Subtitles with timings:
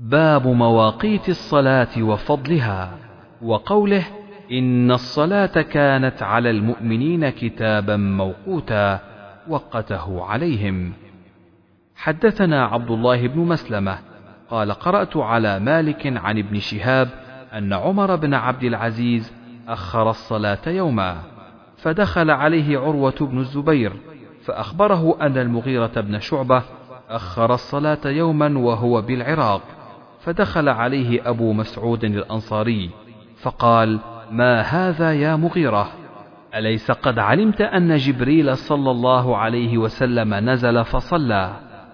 [0.00, 2.98] باب مواقيت الصلاة وفضلها
[3.42, 4.04] وقوله
[4.52, 9.00] إن الصلاة كانت على المؤمنين كتابا موقوتا
[9.48, 10.92] وقته عليهم.
[11.96, 13.98] حدثنا عبد الله بن مسلمة
[14.50, 17.08] قال قرأت على مالك عن ابن شهاب
[17.52, 19.32] أن عمر بن عبد العزيز
[19.68, 21.16] أخر الصلاة يوما
[21.76, 23.92] فدخل عليه عروة بن الزبير
[24.44, 26.62] فأخبره أن المغيرة بن شعبة
[27.08, 29.62] أخر الصلاة يوما وهو بالعراق.
[30.20, 32.90] فدخل عليه أبو مسعود الأنصاري
[33.42, 33.98] فقال
[34.30, 35.88] ما هذا يا مغيرة؟
[36.54, 41.52] أليس قد علمت أن جبريل صلى الله عليه وسلم نزل فصلى؟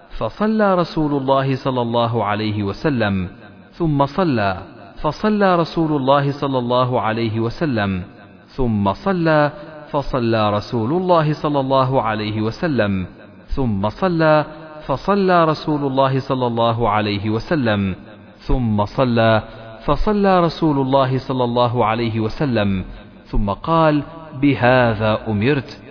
[0.09, 3.29] فصلى رسول الله صلى الله عليه وسلم
[3.71, 4.57] ثم صلى
[5.01, 8.03] فصلى رسول الله صلى الله عليه وسلم
[8.47, 9.51] ثم صلى
[9.91, 13.07] فصلى رسول الله صلى الله عليه وسلم
[13.47, 14.45] ثم صلى
[14.85, 17.95] فصلى رسول الله صلى الله عليه وسلم
[18.47, 19.43] ثم صلى
[19.85, 22.85] فصلى رسول الله صلى الله عليه وسلم
[23.25, 24.03] ثم قال
[24.41, 25.81] بهذا أمرت.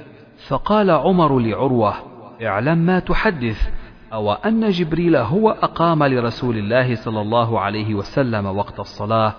[0.49, 1.95] فقال عمر لعروة
[2.43, 3.69] اعلم ما تحدث
[4.13, 9.35] أو أن جبريل هو أقام لرسول الله صلى الله عليه وسلم وقت الصلاة؟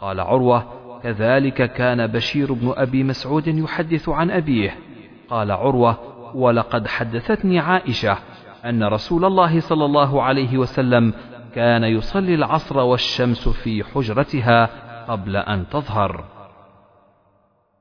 [0.00, 0.64] قال عروة
[1.02, 4.76] كذلك كان بشير بن أبي مسعود يحدث عن أبيه.
[5.30, 5.96] قال عروة
[6.34, 8.18] ولقد حدثتني عائشة
[8.64, 11.12] أن رسول الله صلى الله عليه وسلم
[11.54, 14.68] كان يصلي العصر والشمس في حجرتها
[15.08, 16.24] قبل أن تظهر.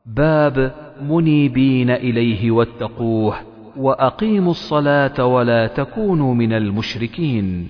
[0.05, 3.35] باب منيبين إليه واتقوه
[3.77, 7.69] وأقيموا الصلاة ولا تكونوا من المشركين.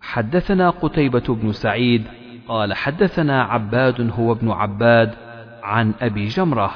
[0.00, 2.04] حدثنا قتيبة بن سعيد
[2.48, 5.14] قال حدثنا عباد هو ابن عباد
[5.62, 6.70] عن أبي جمرة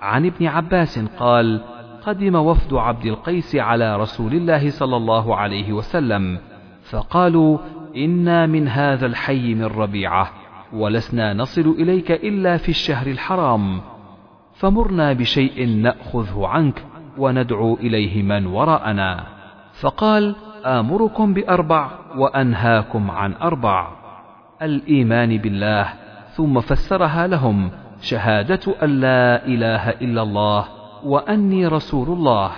[0.00, 1.60] عن ابن عباس قال:
[2.06, 6.38] قدم وفد عبد القيس على رسول الله صلى الله عليه وسلم
[6.90, 7.58] فقالوا
[7.96, 10.30] إنا من هذا الحي من ربيعة
[10.72, 13.80] ولسنا نصل إليك إلا في الشهر الحرام
[14.54, 16.84] فمرنا بشيء نأخذه عنك
[17.18, 19.26] وندعو إليه من وراءنا.
[19.80, 23.88] فقال آمركم بأربع وأنهاكم عن أربع.
[24.62, 25.92] الإيمان بالله
[26.36, 27.70] ثم فسرها لهم
[28.00, 30.64] شهادة أن لا إله إلا الله
[31.04, 32.50] وأني رسول الله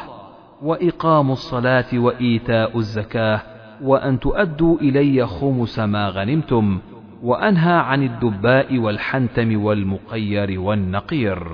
[0.63, 3.41] وإقام الصلاة وإيتاء الزكاة
[3.83, 6.81] وأن تؤدوا إلي خمس ما غنمتم
[7.23, 11.49] وأنهى عن الدباء والحنتم والمقير والنقير.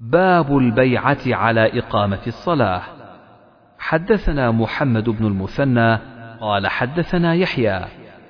[0.00, 2.82] باب البيعة على إقامة الصلاة.
[3.78, 5.98] حدثنا محمد بن المثنى
[6.40, 7.84] قال حدثنا يحيى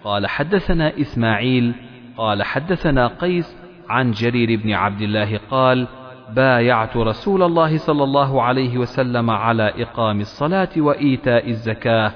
[0.05, 1.75] قال حدثنا إسماعيل
[2.16, 3.56] قال حدثنا قيس
[3.88, 5.88] عن جرير بن عبد الله قال
[6.34, 12.12] بايعت رسول الله صلى الله عليه وسلم على إقام الصلاة وإيتاء الزكاة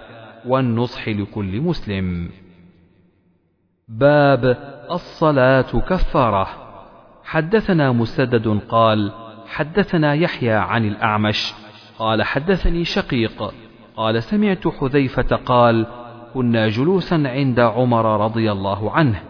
[0.47, 2.31] والنصح لكل مسلم.
[3.89, 4.57] باب
[4.91, 6.49] الصلاة كفارة.
[7.25, 9.13] حدثنا مسدد قال:
[9.47, 11.55] حدثنا يحيى عن الأعمش
[11.99, 13.55] قال حدثني شقيق
[13.97, 15.87] قال سمعت حذيفة قال:
[16.35, 19.23] كنا جلوسا عند عمر رضي الله عنه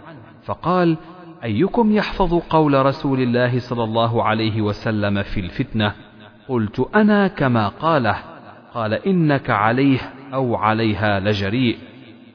[0.45, 0.97] فقال:
[1.45, 5.95] أيكم يحفظ قول رسول الله صلى الله عليه وسلم في الفتنة؟
[6.49, 8.17] قلت أنا كما قاله.
[8.75, 9.99] قال إنك عليه
[10.35, 11.77] أو عليها لجريء.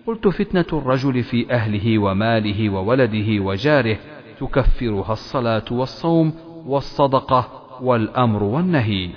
[0.07, 3.97] قلت فتنة الرجل في أهله وماله وولده وجاره
[4.39, 6.33] تكفرها الصلاة والصوم
[6.65, 7.47] والصدقة
[7.81, 9.09] والأمر والنهي.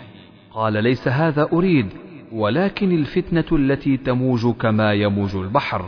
[0.54, 1.86] قال ليس هذا أريد
[2.32, 5.84] ولكن الفتنة التي تموج كما يموج البحر.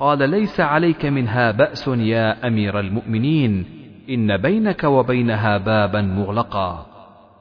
[0.00, 3.64] قال ليس عليك منها بأس يا أمير المؤمنين
[4.10, 6.86] إن بينك وبينها بابا مغلقا.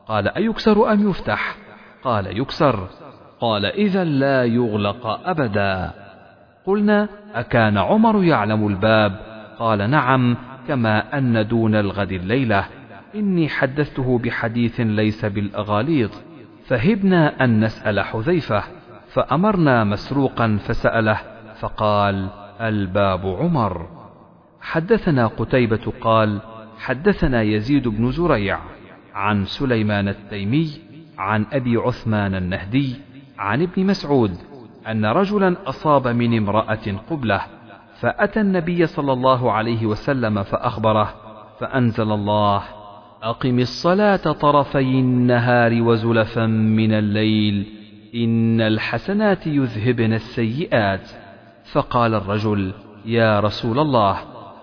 [0.07, 1.55] قال أيكسر أم يفتح؟
[2.03, 2.87] قال يكسر.
[3.39, 5.91] قال إذا لا يغلق أبدا.
[6.65, 9.19] قلنا أكان عمر يعلم الباب؟
[9.59, 10.37] قال نعم
[10.67, 12.65] كما أن دون الغد الليلة.
[13.15, 16.11] إني حدثته بحديث ليس بالأغاليط.
[16.67, 18.63] فهبنا أن نسأل حذيفة
[19.13, 21.19] فأمرنا مسروقا فسأله
[21.59, 22.29] فقال
[22.61, 23.87] الباب عمر.
[24.61, 26.39] حدثنا قتيبة قال
[26.79, 28.59] حدثنا يزيد بن زريع
[29.13, 30.69] عن سليمان التيمي
[31.17, 32.95] عن أبي عثمان النهدي
[33.37, 34.31] عن ابن مسعود
[34.87, 37.41] أن رجلا أصاب من امرأة قبلة
[37.99, 41.13] فأتى النبي صلى الله عليه وسلم فأخبره
[41.59, 42.63] فأنزل الله
[43.23, 47.65] أقم الصلاة طرفي النهار وزلفا من الليل
[48.15, 51.09] إن الحسنات يذهبن السيئات.
[51.71, 52.73] فقال الرجل
[53.05, 54.17] يا رسول الله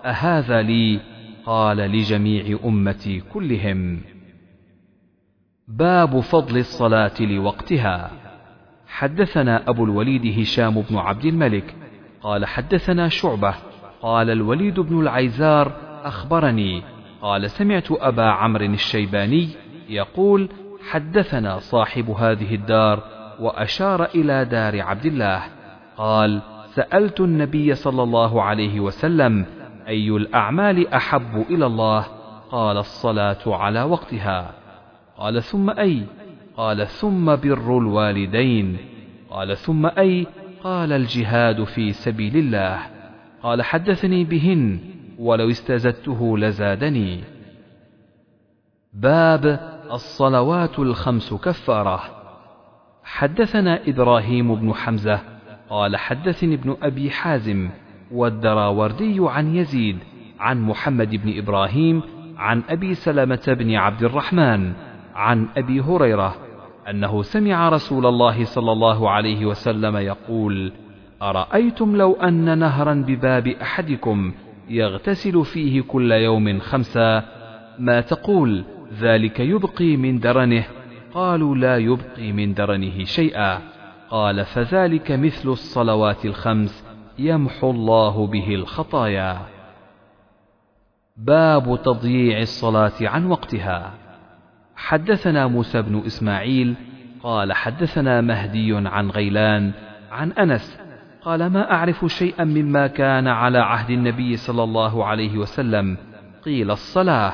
[0.05, 0.99] أهذا لي؟
[1.45, 4.01] قال لجميع أمتي كلهم.
[5.67, 8.11] باب فضل الصلاة لوقتها.
[8.87, 11.75] حدثنا أبو الوليد هشام بن عبد الملك.
[12.21, 13.53] قال حدثنا شعبة.
[14.01, 15.71] قال الوليد بن العيزار
[16.03, 16.83] أخبرني.
[17.21, 19.49] قال سمعت أبا عمرو الشيباني
[19.89, 20.49] يقول
[20.89, 23.03] حدثنا صاحب هذه الدار
[23.39, 25.43] وأشار إلى دار عبد الله.
[25.97, 26.41] قال
[26.77, 29.45] سألت النبي صلى الله عليه وسلم
[29.87, 32.01] أي الأعمال أحب إلى الله؟
[32.51, 34.53] قال الصلاة على وقتها.
[35.17, 36.03] قال ثم أي؟
[36.57, 38.77] قال ثم بر الوالدين.
[39.29, 40.27] قال ثم أي؟
[40.63, 42.79] قال الجهاد في سبيل الله.
[43.43, 44.79] قال حدثني بهن
[45.19, 47.23] ولو استزدته لزادني.
[48.93, 49.59] باب
[49.91, 52.03] الصلوات الخمس كفارة.
[53.03, 55.36] حدثنا إبراهيم بن حمزة
[55.69, 57.69] قال حدثني ابن أبي حازم
[58.11, 59.97] والدراوردي عن يزيد
[60.39, 62.01] عن محمد بن إبراهيم
[62.37, 64.73] عن أبي سلمة بن عبد الرحمن
[65.15, 66.35] عن أبي هريرة
[66.89, 70.71] أنه سمع رسول الله صلى الله عليه وسلم يقول
[71.21, 74.31] أرأيتم لو أن نهرا بباب أحدكم
[74.69, 77.23] يغتسل فيه كل يوم خمسا
[77.79, 78.63] ما تقول
[78.99, 80.65] ذلك يبقي من درنه؟
[81.13, 83.61] قالوا لا يبقي من درنه شيئا.
[84.09, 86.85] قال فذلك مثل الصلوات الخمس
[87.19, 89.37] يمحو الله به الخطايا.
[91.17, 93.91] باب تضييع الصلاة عن وقتها.
[94.75, 96.75] حدثنا موسى بن إسماعيل
[97.23, 99.71] قال حدثنا مهدي عن غيلان
[100.11, 100.79] عن أنس
[101.21, 105.97] قال ما أعرف شيئا مما كان على عهد النبي صلى الله عليه وسلم
[106.45, 107.33] قيل الصلاة.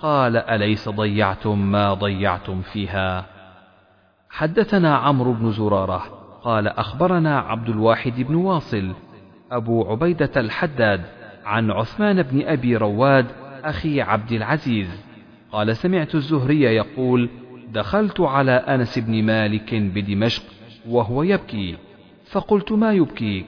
[0.00, 3.31] قال أليس ضيعتم ما ضيعتم فيها؟
[4.32, 6.02] حدثنا عمرو بن زرارة
[6.42, 8.92] قال أخبرنا عبد الواحد بن واصل
[9.50, 11.00] أبو عبيدة الحداد
[11.44, 13.26] عن عثمان بن أبي رواد
[13.64, 15.04] أخي عبد العزيز.
[15.52, 17.28] قال سمعت الزهري يقول
[17.68, 20.42] دخلت على أنس بن مالك بدمشق
[20.88, 21.76] وهو يبكي
[22.30, 23.46] فقلت ما يبكيك؟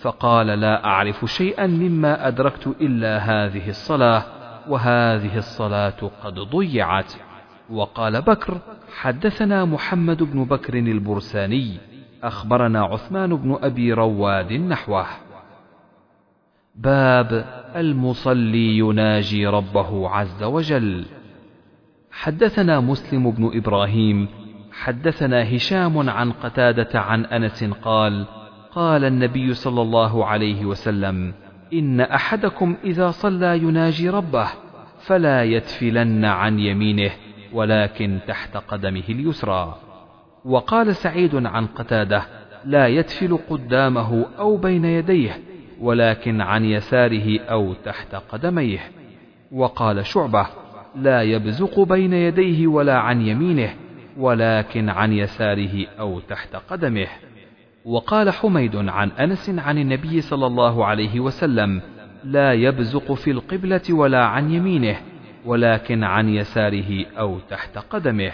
[0.00, 4.22] فقال لا أعرف شيئا مما أدركت إلا هذه الصلاة
[4.68, 7.12] وهذه الصلاة قد ضيعت.
[7.70, 8.60] وقال بكر
[8.96, 11.78] حدثنا محمد بن بكر البرساني
[12.22, 15.06] أخبرنا عثمان بن أبي رواد نحوه.
[16.74, 17.44] باب
[17.76, 21.06] المصلي يناجي ربه عز وجل.
[22.10, 24.28] حدثنا مسلم بن إبراهيم
[24.72, 28.26] حدثنا هشام عن قتادة عن أنس قال
[28.72, 31.34] قال النبي صلى الله عليه وسلم
[31.72, 34.48] إن أحدكم إذا صلى يناجي ربه
[35.00, 37.10] فلا يتفلن عن يمينه.
[37.52, 39.76] ولكن تحت قدمه اليسرى.
[40.44, 42.22] وقال سعيد عن قتادة
[42.64, 45.40] لا يتفل قدامه أو بين يديه
[45.80, 48.80] ولكن عن يساره أو تحت قدميه.
[49.52, 50.46] وقال شعبة
[50.96, 53.74] لا يبزق بين يديه ولا عن يمينه
[54.16, 57.06] ولكن عن يساره أو تحت قدمه.
[57.84, 61.82] وقال حميد عن أنس عن النبي صلى الله عليه وسلم
[62.24, 64.96] لا يبزق في القبلة ولا عن يمينه
[65.44, 68.32] ولكن عن يساره أو تحت قدمه.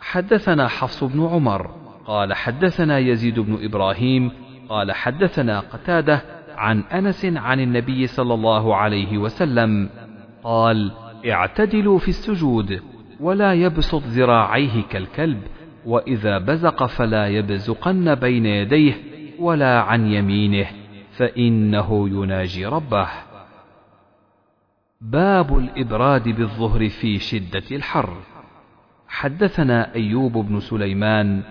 [0.00, 1.70] حدثنا حفص بن عمر
[2.06, 4.30] قال حدثنا يزيد بن إبراهيم
[4.68, 6.22] قال حدثنا قتادة
[6.56, 9.90] عن أنس عن النبي صلى الله عليه وسلم
[10.44, 10.92] قال
[11.26, 12.82] اعتدلوا في السجود
[13.20, 15.42] ولا يبسط ذراعيه كالكلب
[15.86, 18.94] وإذا بزق فلا يبزقن بين يديه
[19.38, 20.66] ولا عن يمينه
[21.16, 23.08] فإنه يناجي ربه.
[25.02, 28.16] باب الإبراد بالظهر في شدة الحر.
[29.08, 31.42] حدثنا أيوب بن سليمان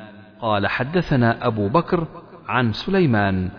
[0.41, 2.07] قال حدثنا أبو بكر
[2.47, 3.49] عن سليمان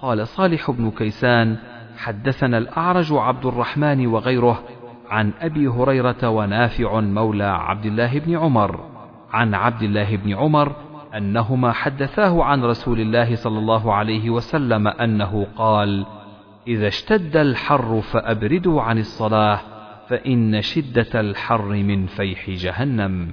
[0.00, 1.56] قال صالح بن كيسان
[1.96, 4.62] حدثنا الأعرج عبد الرحمن وغيره
[5.10, 8.80] عن أبي هريرة ونافع مولى عبد الله بن عمر
[9.32, 10.72] عن عبد الله بن عمر
[11.16, 16.06] أنهما حدثاه عن رسول الله صلى الله عليه وسلم أنه قال
[16.66, 19.60] إذا اشتد الحر فأبردوا عن الصلاة
[20.08, 23.32] فإن شدة الحر من فيح جهنم.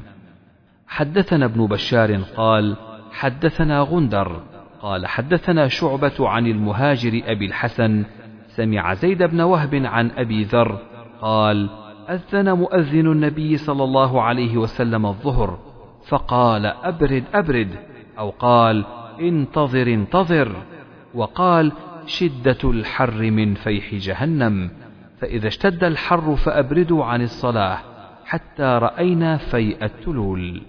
[0.88, 2.75] حدثنا ابن بشار قال
[3.12, 4.41] حدثنا غندر
[4.82, 8.05] قال حدثنا شعبة عن المهاجر أبي الحسن
[8.48, 10.79] سمع زيد بن وهب عن أبي ذر
[11.22, 11.70] قال
[12.10, 15.60] أذن مؤذن النبي صلى الله عليه وسلم الظهر
[16.08, 17.70] فقال أبرد أبرد
[18.20, 18.86] أو قال
[19.20, 20.55] انتظر انتظر.
[21.15, 21.72] وقال
[22.05, 24.69] شدة الحر من فيح جهنم
[25.21, 27.79] فإذا اشتد الحر فأبردوا عن الصلاة
[28.25, 30.62] حتى رأينا فيء التلول.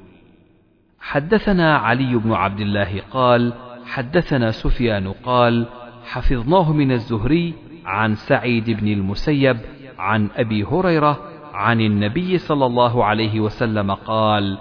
[1.00, 3.52] حدثنا علي بن عبد الله قال
[3.86, 5.66] حدثنا سفيان قال
[6.04, 9.56] حفظناه من الزهري عن سعيد بن المسيب
[9.98, 11.20] عن أبي هريرة
[11.52, 14.58] عن النبي صلى الله عليه وسلم قال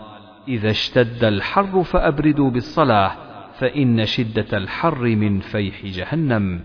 [0.47, 3.11] إذا اشتد الحر فأبردوا بالصلاة
[3.59, 6.61] فإن شدة الحر من فيح جهنم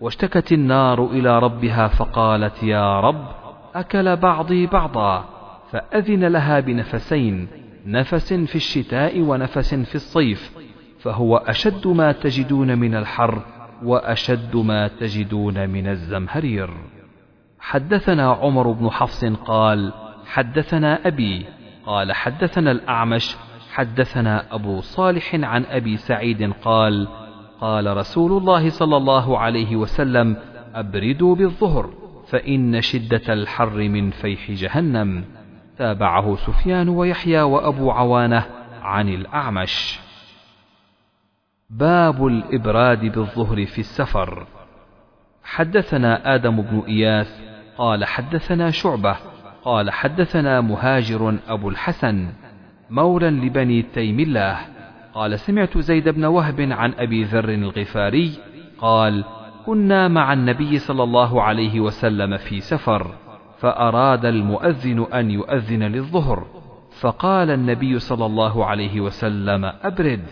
[0.00, 3.26] واشتكت النار إلى ربها فقالت يا رب
[3.74, 5.24] أكل بعضي بعضا؟
[5.70, 7.48] فأذن لها بنفسين
[7.86, 10.50] نفس في الشتاء ونفس في الصيف
[10.98, 13.42] فهو أشد ما تجدون من الحر
[13.82, 16.70] وأشد ما تجدون من الزمهرير.
[17.60, 19.92] حدثنا عمر بن حفص قال
[20.26, 21.46] حدثنا أبي
[21.86, 23.36] قال حدثنا الأعمش
[23.72, 27.08] حدثنا أبو صالح عن أبي سعيد قال
[27.60, 30.36] قال رسول الله صلى الله عليه وسلم
[30.74, 31.90] أبردوا بالظهر
[32.28, 35.24] فإن شدة الحر من فيح جهنم.
[35.78, 38.46] تابعه سفيان ويحيى وأبو عوانة
[38.82, 40.00] عن الأعمش.
[41.70, 44.46] باب الإبراد بالظهر في السفر.
[45.44, 47.40] حدثنا آدم بن إياس
[47.78, 49.16] قال حدثنا شعبة
[49.64, 52.28] قال حدثنا مهاجر أبو الحسن.
[52.90, 54.58] مولى لبني تيم الله.
[55.14, 58.32] قال سمعت زيد بن وهب عن أبي ذر الغفاري
[58.78, 59.24] قال
[59.66, 63.06] كنا مع النبي صلى الله عليه وسلم في سفر
[63.58, 66.46] فأراد المؤذن أن يؤذن للظهر
[67.00, 70.22] فقال النبي صلى الله عليه وسلم أبرد.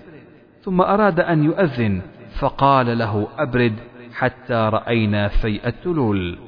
[0.63, 2.03] ثم أراد أن يؤذن
[2.41, 3.75] فقال له أبرد
[4.15, 6.39] حتى رأينا فيء التلول.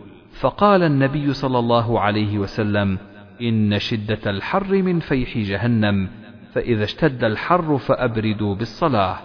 [0.41, 2.99] فقال النبي صلى الله عليه وسلم
[3.43, 6.09] إن شدة الحر من فيح جهنم
[6.53, 9.19] فإذا اشتد الحر فأبردوا بالصلاة.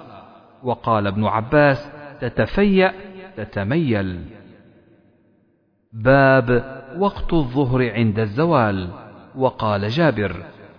[0.63, 1.91] وقال ابن عباس
[2.21, 2.93] تتفيأ
[3.37, 4.19] تتميل.
[5.93, 8.89] باب وقت الظهر عند الزوال.
[9.35, 10.35] وقال جابر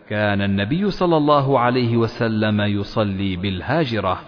[0.08, 4.20] كان النبي صلى الله عليه وسلم يصلي بالهاجرة.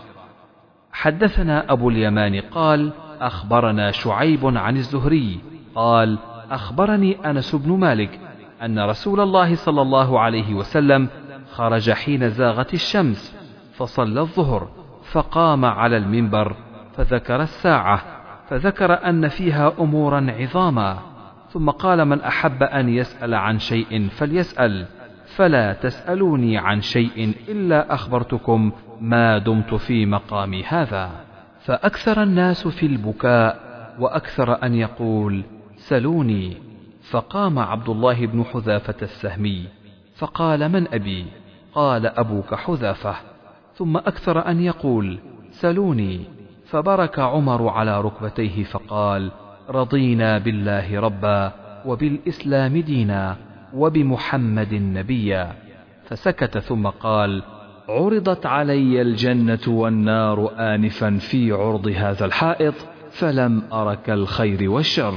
[0.92, 5.40] حدثنا أبو اليمان قال أخبرنا شعيب عن الزهري
[5.74, 6.18] قال
[6.50, 8.27] أخبرني أنس بن مالك
[8.62, 11.08] أن رسول الله صلى الله عليه وسلم
[11.52, 13.36] خرج حين زاغت الشمس
[13.74, 14.68] فصلى الظهر
[15.12, 16.56] فقام على المنبر
[16.96, 18.02] فذكر الساعة
[18.48, 20.98] فذكر أن فيها أمورا عظاما.
[21.48, 24.86] ثم قال من أحب أن يسأل عن شيء فليسأل.
[25.36, 31.10] فلا تسألوني عن شيء إلا أخبرتكم ما دمت في مقامي هذا.
[31.60, 33.60] فأكثر الناس في البكاء
[33.98, 35.44] وأكثر أن يقول
[35.76, 36.67] سلوني.
[37.10, 39.64] فقام عبد الله بن حذافة السهمي
[40.16, 41.26] فقال من أبي
[41.74, 43.14] قال أبوك حذافة.
[43.74, 45.18] ثم أكثر أن يقول
[45.50, 46.20] سلوني.
[46.66, 49.30] فبرك عمر على ركبتيه فقال
[49.70, 51.52] رضينا بالله ربا
[51.86, 53.36] وبالإسلام دينا
[53.74, 55.52] وبمحمد نبيا.
[56.04, 57.42] فسكت ثم قال
[57.88, 62.74] عرضت علي الجنة والنار آنفا في عرض هذا الحائط
[63.10, 65.14] فلم أرك الخير والشر.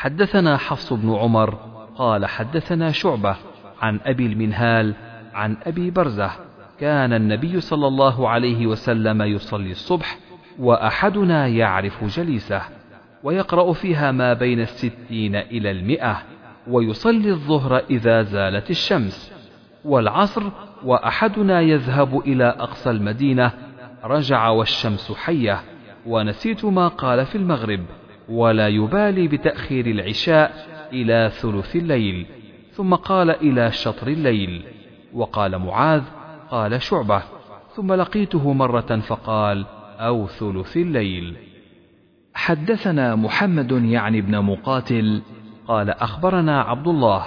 [0.00, 1.54] حدثنا حفص بن عمر
[1.96, 3.36] قال حدثنا شعبة
[3.80, 4.94] عن أبي المنهال
[5.34, 6.30] عن أبي برزة.
[6.78, 10.18] كان النبي صلى الله عليه وسلم يصلي الصبح
[10.58, 12.62] وأحدنا يعرف جليسه
[13.22, 16.22] ويقرأ فيها ما بين الستين إلى المئة
[16.68, 19.32] ويصلي الظهر إذا زالت الشمس.
[19.84, 20.42] والعصر
[20.84, 23.52] وأحدنا يذهب إلى أقصى المدينة
[24.04, 25.60] رجع والشمس حية
[26.06, 27.80] ونسيت ما قال في المغرب.
[28.30, 30.52] ولا يبالي بتأخير العشاء
[30.92, 32.26] إلى ثلث الليل.
[32.72, 34.62] ثم قال إلى شطر الليل.
[35.12, 36.02] وقال معاذ
[36.50, 37.22] قال شعبة.
[37.76, 39.66] ثم لقيته مرة فقال
[39.98, 41.36] أو ثلث الليل.
[42.34, 45.22] حدثنا محمد يعني ابن مقاتل.
[45.68, 47.24] قال أخبرنا عبد الله.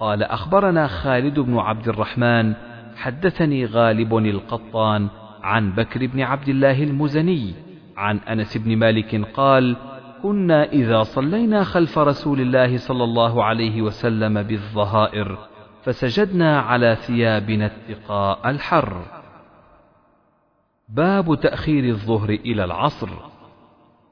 [0.00, 2.54] قال أخبرنا خالد بن عبد الرحمن.
[2.96, 5.08] حدثني غالب القطان
[5.42, 7.54] عن بكر بن عبد الله المزني
[7.96, 9.76] عن أنس بن مالك قال
[10.26, 15.38] كنا إذا صلينا خلف رسول الله صلى الله عليه وسلم بالظهائر
[15.82, 19.02] فسجدنا على ثيابنا اتقاء الحر.
[20.88, 23.08] باب تأخير الظهر إلى العصر.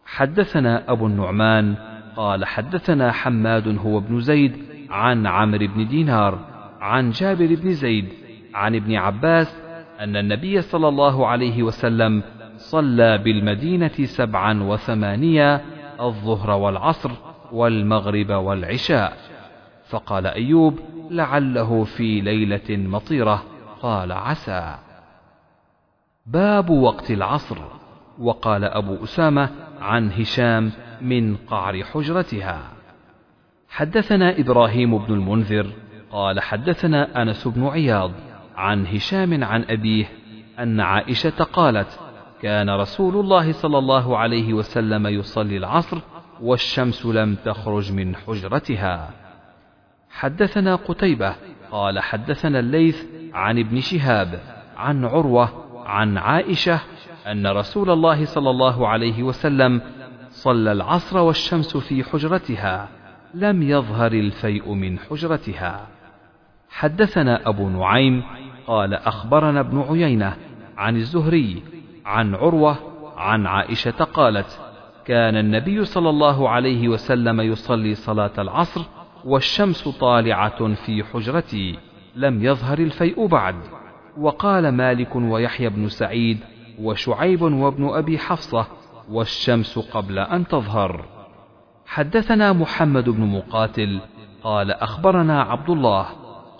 [0.06, 1.75] حدثنا أبو النعمان
[2.16, 4.56] قال حدثنا حماد هو ابن زيد
[4.90, 6.38] عن عمرو بن دينار
[6.80, 8.09] عن جابر بن زيد
[8.54, 9.62] عن ابن عباس
[10.00, 12.23] أن النبي صلى الله عليه وسلم
[12.56, 17.10] صلى بالمدينة سبعا وثمانية الظهر والعصر
[17.52, 19.16] والمغرب والعشاء.
[19.88, 20.78] فقال أيوب
[21.10, 23.42] لعله في ليلة مطيرة.
[23.82, 24.76] قال عسى.
[26.26, 27.58] باب وقت العصر.
[28.18, 32.60] وقال أبو أسامة عن هشام من قعر حجرتها.
[33.68, 35.66] حدثنا إبراهيم بن المنذر.
[36.12, 38.12] قال حدثنا أنس بن عياض
[38.56, 40.06] عن هشام عن أبيه
[40.58, 42.00] أن عائشة قالت
[42.44, 45.98] كان رسول الله صلى الله عليه وسلم يصلي العصر
[46.40, 49.10] والشمس لم تخرج من حجرتها.
[50.10, 51.34] حدثنا قتيبة
[51.70, 54.40] قال حدثنا الليث عن ابن شهاب
[54.76, 55.48] عن عروة
[55.86, 56.80] عن عائشة
[57.26, 59.80] أن رسول الله صلى الله عليه وسلم
[60.30, 62.88] صلى العصر والشمس في حجرتها
[63.34, 65.86] لم يظهر الفيء من حجرتها.
[66.70, 68.22] حدثنا أبو نعيم
[68.66, 70.36] قال أخبرنا ابن عيينة
[70.76, 71.74] عن الزهري
[72.06, 72.76] عن عروة
[73.16, 74.61] عن عائشة قالت
[75.04, 78.80] كان النبي صلى الله عليه وسلم يصلي صلاة العصر
[79.25, 81.78] والشمس طالعة في حجرتي
[82.14, 83.54] لم يظهر الفيء بعد.
[84.18, 86.38] وقال مالك ويحيى بن سعيد
[86.80, 88.66] وشعيب وابن أبي حفصة
[89.11, 91.04] والشمس قبل أن تظهر
[91.87, 94.00] حدثنا محمد بن مقاتل
[94.42, 96.06] قال أخبرنا عبد الله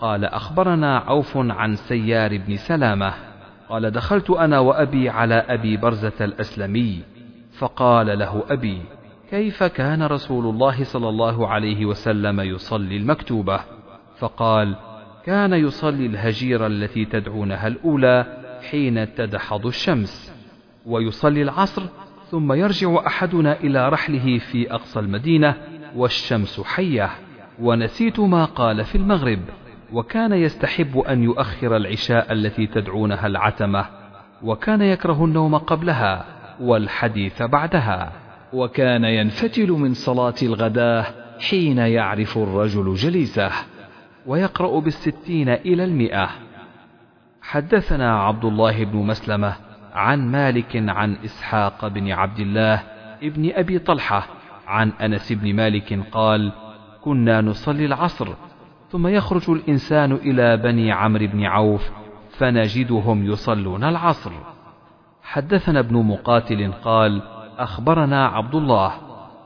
[0.01, 3.34] قال أخبرنا عوف عن سيار بن سلامة.
[3.69, 7.03] قال دخلت أنا وأبي على أبي برزة الأسلمي.
[7.59, 8.83] فقال له أبي
[9.31, 13.61] كيف كان رسول الله صلى الله عليه وسلم يصلي المكتوبة؟
[14.19, 14.77] فقال
[15.27, 18.27] كان يصلي الهجير التي تدعونها الأولى
[18.71, 20.33] حين تدحض الشمس
[20.87, 21.83] ويصلي العصر
[22.31, 25.55] ثم يرجع أحدنا إلى رحله في أقصى المدينة
[25.97, 27.11] والشمس حية
[27.61, 29.41] ونسيت ما قال في المغرب.
[29.93, 33.87] وكان يستحب أن يؤخر العشاء التي تدعونها العتمة
[34.43, 36.25] وكان يكره النوم قبلها
[36.61, 38.13] والحديث بعدها.
[38.53, 41.07] وكان ينفتل من صلاة الغداة
[41.51, 43.51] حين يعرف الرجل جليسه
[44.27, 46.31] ويقرأ بالستين إلى المئة.
[47.43, 49.57] حدثنا عبد الله بن مسلمة
[49.95, 52.83] عن مالك عن إسحاق بن عبد الله
[53.23, 54.27] ابن أبي طلحة
[54.67, 56.53] عن أنس بن مالك قال
[57.01, 58.29] كنا نصلي العصر
[58.95, 61.91] ثم يخرج الإنسان إلى بني عمرو بن عوف
[62.39, 64.33] فنجدهم يصلون العصر.
[65.23, 67.23] حدثنا ابن مقاتل قال
[67.59, 68.93] أخبرنا عبد الله.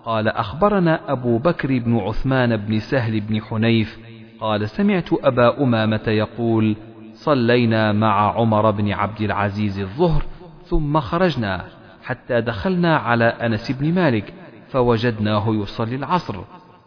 [0.05, 3.99] قال أخبرنا أبو بكر بن عثمان بن سهل بن حنيف.
[4.41, 6.77] قال سمعت أبا أمامة يقول
[7.13, 10.23] صلينا مع عمر بن عبد العزيز الظهر
[10.65, 11.65] ثم خرجنا
[12.05, 14.35] حتى دخلنا على أنس بن مالك
[14.69, 16.37] فوجدناه يصلي العصر.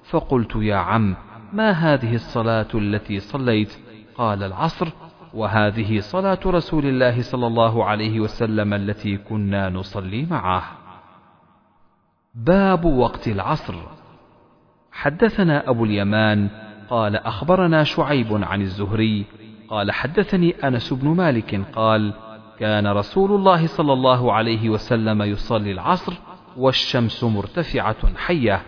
[0.03, 1.15] فقلت يا عم
[1.53, 3.79] ما هذه الصلاة التي صليت؟
[4.15, 4.87] قال العصر
[5.33, 10.63] وهذه صلاة رسول الله صلى الله عليه وسلم التي كنا نصلي معه.
[12.35, 13.75] باب وقت العصر.
[14.91, 16.49] حدثنا أبو اليمان
[16.89, 19.25] قال أخبرنا شعيب عن الزهري
[19.69, 22.13] قال حدثني أنس بن مالك قال
[22.59, 26.13] كان رسول الله صلى الله عليه وسلم يصلي العصر
[26.57, 28.61] والشمس مرتفعة حية.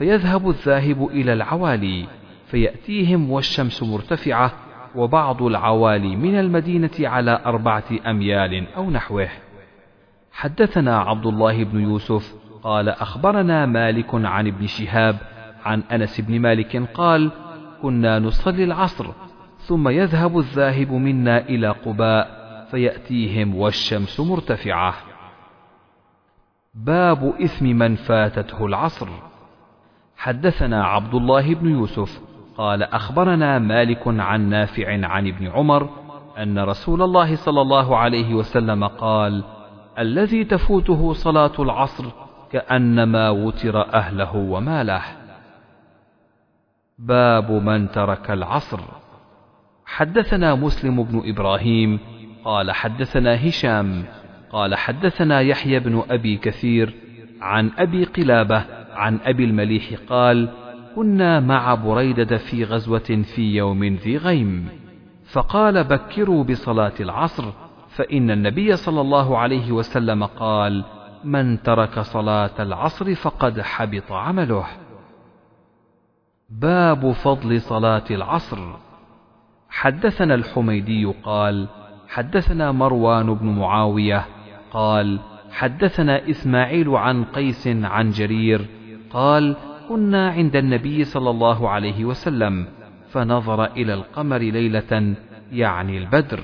[0.00, 2.06] فيذهب الذاهب إلى العوالي
[2.46, 4.52] فيأتيهم والشمس مرتفعة
[4.94, 9.28] وبعض العوالي من المدينة على أربعة أميال أو نحوه.
[10.32, 15.16] حدثنا عبد الله بن يوسف قال أخبرنا مالك عن ابن شهاب
[15.64, 17.30] عن أنس بن مالك قال
[17.82, 19.06] كنا نصلي العصر
[19.58, 22.28] ثم يذهب الذاهب منا إلى قباء
[22.70, 24.94] فيأتيهم والشمس مرتفعة.
[26.74, 29.29] باب إثم من فاتته العصر.
[30.20, 32.20] حدثنا عبد الله بن يوسف
[32.56, 35.88] قال أخبرنا مالك عن نافع عن ابن عمر
[36.38, 39.44] أن رسول الله صلى الله عليه وسلم قال
[39.98, 42.04] الذي تفوته صلاة العصر
[42.52, 45.02] كأنما وتر أهله وماله.
[46.98, 48.80] باب من ترك العصر.
[49.84, 51.98] حدثنا مسلم بن إبراهيم
[52.44, 54.04] قال حدثنا هشام
[54.52, 56.94] قال حدثنا يحيى بن أبي كثير
[57.40, 60.48] عن أبي قلابة عن أبي المليح قال
[60.96, 64.68] كنا مع بريدة في غزوة في يوم ذي غيم.
[65.32, 67.44] فقال بكروا بصلاة العصر.
[67.88, 70.84] فإن النبي صلى الله عليه وسلم قال
[71.24, 74.66] من ترك صلاة العصر فقد حبط عمله.
[76.50, 78.58] باب فضل صلاة العصر.
[79.70, 81.68] حدثنا الحميدي قال
[82.08, 84.26] حدثنا مروان بن معاوية
[84.72, 88.66] قال حدثنا إسماعيل عن قيس عن جرير
[89.10, 89.56] قال
[89.88, 92.66] كنا عند النبي صلى الله عليه وسلم
[93.10, 95.14] فنظر إلى القمر ليلة
[95.52, 96.40] يعني البدر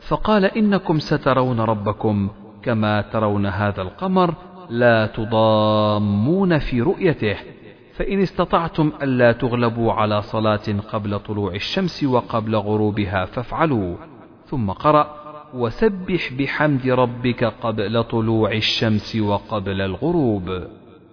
[0.00, 2.28] فقال إنكم سترون ربكم
[2.62, 4.34] كما ترون هذا القمر
[4.70, 7.36] لا تضامون في رؤيته
[7.94, 13.96] فإن استطعتم ألا تغلبوا على صلاة قبل طلوع الشمس وقبل غروبها فافعلوا.
[14.46, 15.16] ثم قرأ
[15.54, 20.66] وسبح بحمد ربك قبل طلوع الشمس وقبل الغروب.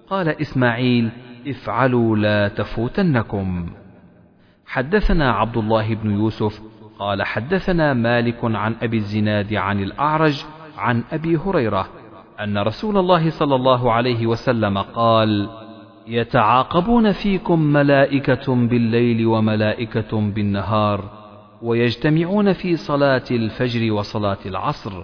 [0.09, 1.09] قال إسماعيل
[1.47, 3.69] افعلوا لا تفوتنكم.
[4.65, 6.61] حدثنا عبد الله بن يوسف
[6.99, 10.43] قال حدثنا مالك عن أبي الزناد عن الأعرج
[10.77, 11.87] عن أبي هريرة
[12.39, 15.49] أن رسول الله صلى الله عليه وسلم قال
[16.07, 21.09] يتعاقبون فيكم ملائكة بالليل وملائكة بالنهار
[21.61, 25.03] ويجتمعون في صلاة الفجر وصلاة العصر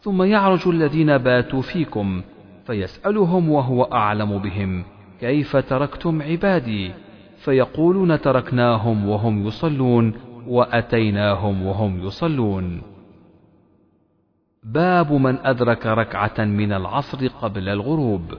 [0.00, 2.22] ثم يعرج الذين باتوا فيكم
[2.68, 4.84] فيسألهم وهو أعلم بهم
[5.20, 6.92] كيف تركتم عبادي؟
[7.36, 10.12] فيقولون تركناهم وهم يصلون
[10.46, 12.82] وأتيناهم وهم يصلون.
[14.64, 18.34] باب من أدرك ركعة من العصر قبل الغروب.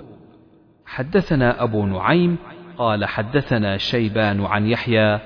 [0.85, 2.37] حدثنا أبو نعيم
[2.77, 5.19] قال حدثنا شيبان عن يحيى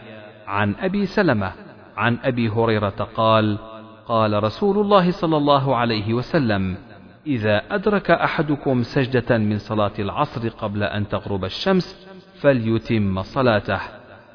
[0.47, 1.51] عن أبي سلمة
[1.97, 3.57] عن أبي هريرة قال
[4.05, 6.92] قال رسول الله صلى الله عليه وسلم
[7.27, 12.07] إذا أدرك أحدكم سجدة من صلاة العصر قبل أن تغرب الشمس
[12.41, 13.79] فليتم صلاته.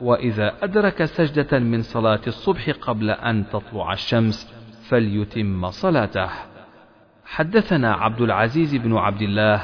[0.00, 4.54] وإذا أدرك سجدة من صلاة الصبح قبل أن تطلع الشمس
[4.88, 6.28] فليتم صلاته.
[7.24, 9.62] حدثنا عبد العزيز بن عبد الله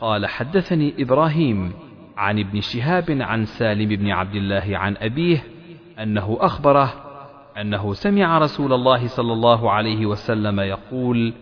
[0.00, 1.72] قال حدثني إبراهيم
[2.16, 5.44] عن ابن شهاب عن سالم بن عبد الله عن أبيه
[6.02, 6.92] أنه أخبره
[7.60, 11.32] أنه سمع رسول الله صلى الله عليه وسلم يقول: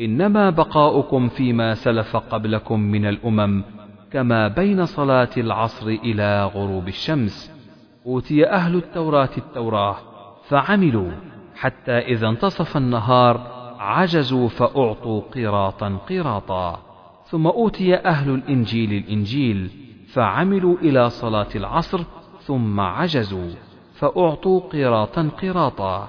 [0.00, 3.64] إنما بقاؤكم فيما سلف قبلكم من الأمم
[4.10, 7.52] كما بين صلاة العصر إلى غروب الشمس.
[8.06, 9.96] أوتي أهل التوراة التوراة
[10.48, 11.10] فعملوا
[11.54, 13.40] حتى إذا انتصف النهار
[13.78, 16.80] عجزوا فأعطوا قيراطا قيراطا.
[17.24, 19.70] ثم أوتي أهل الإنجيل الإنجيل
[20.12, 22.00] فعملوا إلى صلاة العصر
[22.40, 23.50] ثم عجزوا
[23.94, 26.08] فأعطوا قراطا قراطا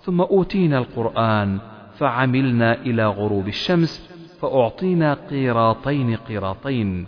[0.00, 1.58] ثم أوتينا القرآن
[2.00, 4.10] فعملنا إلى غروب الشمس
[4.40, 7.06] فأعطينا قيراطين قيراطين.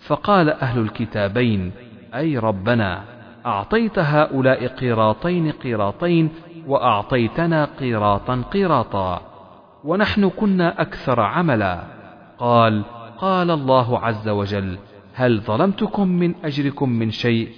[0.00, 1.72] فقال أهل الكتابين
[2.14, 3.04] أي ربنا
[3.46, 6.30] أعطيت هؤلاء قيراطين قيراطين
[6.66, 9.22] وأعطيتنا قيراطا قيراطا.
[9.84, 11.82] ونحن كنا أكثر عملا.
[12.38, 12.82] قال
[13.18, 14.78] قال الله عز وجل
[15.14, 17.48] هل ظلمتكم من أجركم من شيء؟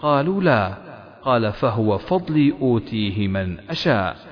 [0.00, 0.74] قالوا لا.
[1.22, 4.25] قال فهو فضلي أوتيه من أشاء.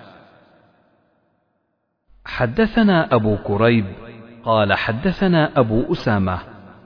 [2.24, 3.84] حدثنا أبو كريب
[4.44, 6.38] قال حدثنا أبو أسامة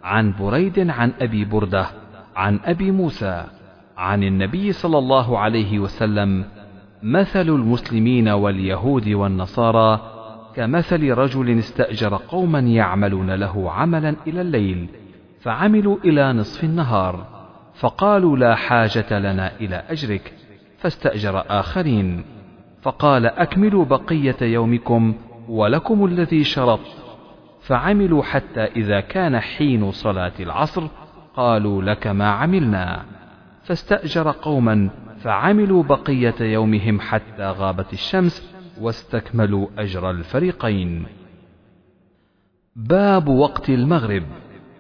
[0.05, 1.87] عن بريد عن أبي بردة
[2.37, 3.45] عن أبي موسى
[3.97, 6.45] عن النبي صلى الله عليه وسلم
[7.03, 10.01] مثل المسلمين واليهود والنصارى
[10.57, 14.89] كمثل رجل استأجر قوما يعملون له عملا إلى الليل
[15.41, 17.27] فعملوا إلى نصف النهار
[17.75, 20.33] فقالوا لا حاجة لنا إلى أجرك
[20.79, 22.25] فاستأجر آخرين
[22.83, 25.15] فقال أكملوا بقية يومكم
[25.49, 26.81] ولكم الذي شرط
[27.61, 30.87] فعملوا حتى إذا كان حين صلاة العصر
[31.37, 33.05] قالوا لك ما عملنا.
[33.63, 41.07] فاستأجر قوما فعملوا بقية يومهم حتى غابت الشمس واستكملوا أجر الفريقين.
[42.77, 44.23] باب وقت المغرب.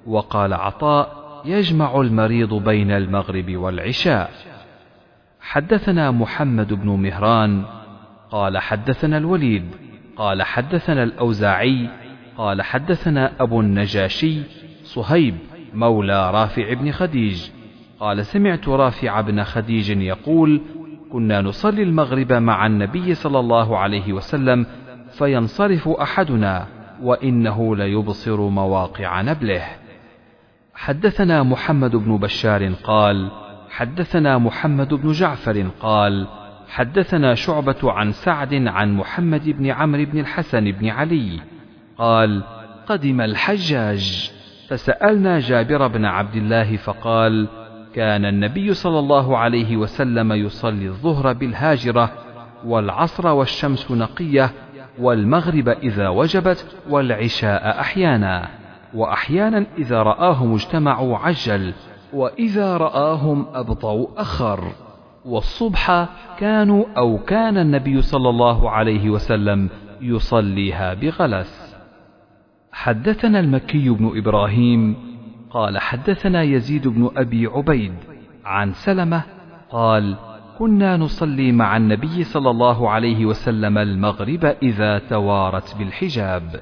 [0.07, 4.31] وقال عطاء يجمع المريض بين المغرب والعشاء.
[5.41, 7.65] حدثنا محمد بن مهران
[8.31, 9.88] قال حدثنا الوليد
[10.19, 11.89] قال حدثنا الأوزاعي
[12.37, 14.39] قال حدثنا أبو النجاشي
[14.85, 15.39] صهيب
[15.75, 17.51] مولى رافع بن خديج.
[18.01, 20.61] قال سمعت رافع بن خديج يقول
[21.13, 24.67] كنا نصلي المغرب مع النبي صلى الله عليه وسلم
[25.11, 26.67] فينصرف أحدنا
[27.03, 29.65] وإنه ليبصر مواقع نبله.
[30.75, 33.31] حدثنا محمد بن بشار قال
[33.71, 36.27] حدثنا محمد بن جعفر قال
[36.69, 41.41] حدثنا شعبة عن سعد عن محمد بن عمرو بن الحسن بن علي
[41.99, 42.43] قال
[42.87, 44.31] قدم الحجاج
[44.69, 47.49] فسألنا جابر بن عبد الله فقال
[47.95, 52.11] كان النبي صلى الله عليه وسلم يصلي الظهر بالهاجرة
[52.65, 54.51] والعصر والشمس نقية
[54.99, 58.49] والمغرب إذا وجبت والعشاء أحيانا
[58.95, 61.73] وأحيانا إذا رآهم اجتمعوا عجل
[62.13, 64.73] وإذا رآهم أبطأوا أخر
[65.29, 71.77] والصبح كانوا أو كان النبي صلى الله عليه وسلم يصليها بغلس.
[72.73, 74.97] حدثنا المكي بن إبراهيم
[75.51, 77.95] قال حدثنا يزيد بن أبي عبيد
[78.45, 79.23] عن سلمة
[79.71, 80.17] قال
[80.59, 86.61] كنا نصلي مع النبي صلى الله عليه وسلم المغرب إذا توارت بالحجاب.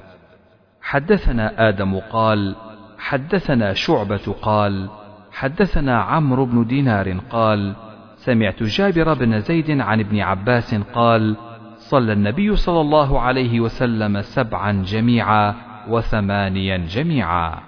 [0.81, 2.57] حدثنا آدم قال
[2.99, 4.89] حدثنا شعبة قال
[5.33, 7.75] حدثنا عمرو بن دينار قال
[8.27, 11.37] سمعت جابر بن زيد عن ابن عباس قال
[11.77, 15.55] صلى النبي صلى الله عليه وسلم سبعا جميعا
[15.89, 17.61] وثمانيا جميعا.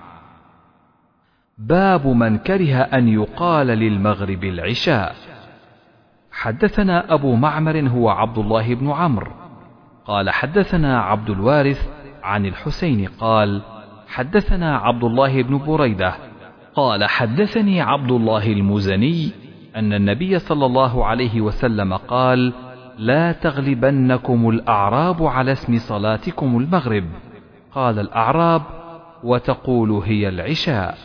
[1.58, 5.14] باب من كره أن يقال للمغرب العشاء.
[6.32, 9.32] حدثنا أبو معمر هو عبد الله بن عمرو.
[10.06, 11.88] قال حدثنا عبد الوارث
[12.22, 13.62] عن الحسين قال
[14.08, 16.14] حدثنا عبد الله بن بريدة.
[16.74, 19.47] قال حدثني عبد الله المزني
[19.78, 22.52] أن النبي صلى الله عليه وسلم قال
[22.98, 27.04] لا تغلبنكم الأعراب على اسم صلاتكم المغرب
[27.72, 28.62] قال الأعراب
[29.24, 30.98] وتقول هي العشاء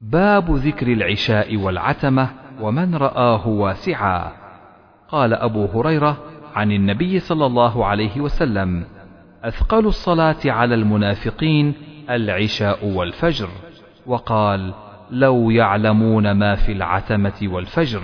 [0.00, 4.32] باب ذكر العشاء والعتمة ومن رآه واسعا.
[5.08, 6.16] قال أبو هريرة
[6.54, 8.84] عن النبي صلى الله عليه وسلم
[9.44, 11.74] أثقل الصلاة على المنافقين
[12.10, 13.48] العشاء والفجر
[14.06, 14.74] وقال
[15.10, 18.02] لو يعلمون ما في العتمة والفجر.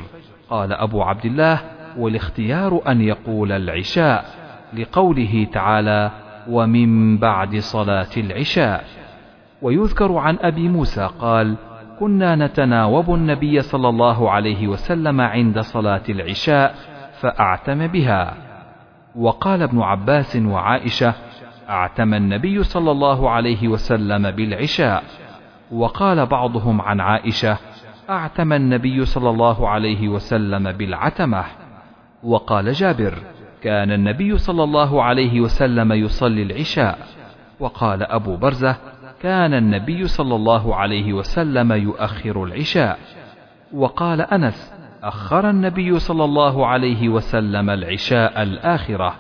[0.51, 1.61] قال أبو عبد الله
[1.99, 4.25] والاختيار أن يقول العشاء
[4.75, 6.11] لقوله تعالى
[6.49, 8.85] ومن بعد صلاة العشاء
[9.63, 11.57] ويذكر عن أبي موسى قال
[12.01, 16.75] كنا نتناوب النبي صلى الله عليه وسلم عند صلاة العشاء
[17.21, 18.35] فأعتم بها
[19.17, 21.15] وقال ابن عباس وعائشة
[21.69, 25.03] أعتم النبي صلى الله عليه وسلم بالعشاء
[25.75, 27.59] وقال بعضهم عن عائشة
[28.11, 31.45] أعتم النبي صلى الله عليه وسلم بالعتمة.
[32.23, 33.15] وقال جابر
[33.63, 36.99] كان النبي صلى الله عليه وسلم يصلي العشاء.
[37.61, 38.77] وقال أبو برزة
[39.23, 42.99] كان النبي صلى الله عليه وسلم يؤخر العشاء.
[43.75, 49.15] وقال أنس أخر النبي صلى الله عليه وسلم العشاء الآخرة.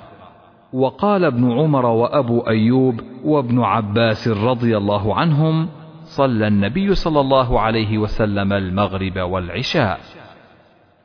[0.73, 5.69] وقال ابن عمر وأبو أيوب وابن عباس رضي الله عنهم
[6.05, 10.01] صلى النبي صلى الله عليه وسلم المغرب والعشاء.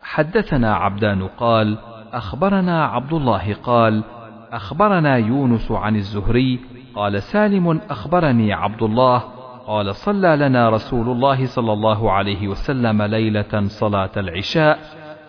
[0.01, 1.77] حدثنا عبدان قال
[2.13, 4.03] أخبرنا عبد الله قال
[4.51, 6.59] أخبرنا يونس عن الزهري
[6.95, 9.23] قال سالم أخبرني عبد الله
[9.67, 14.79] قال صلى لنا رسول الله صلى الله عليه وسلم ليلة صلاة العشاء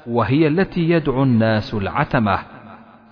[0.06, 2.38] وهي التي يدعو الناس العتمة.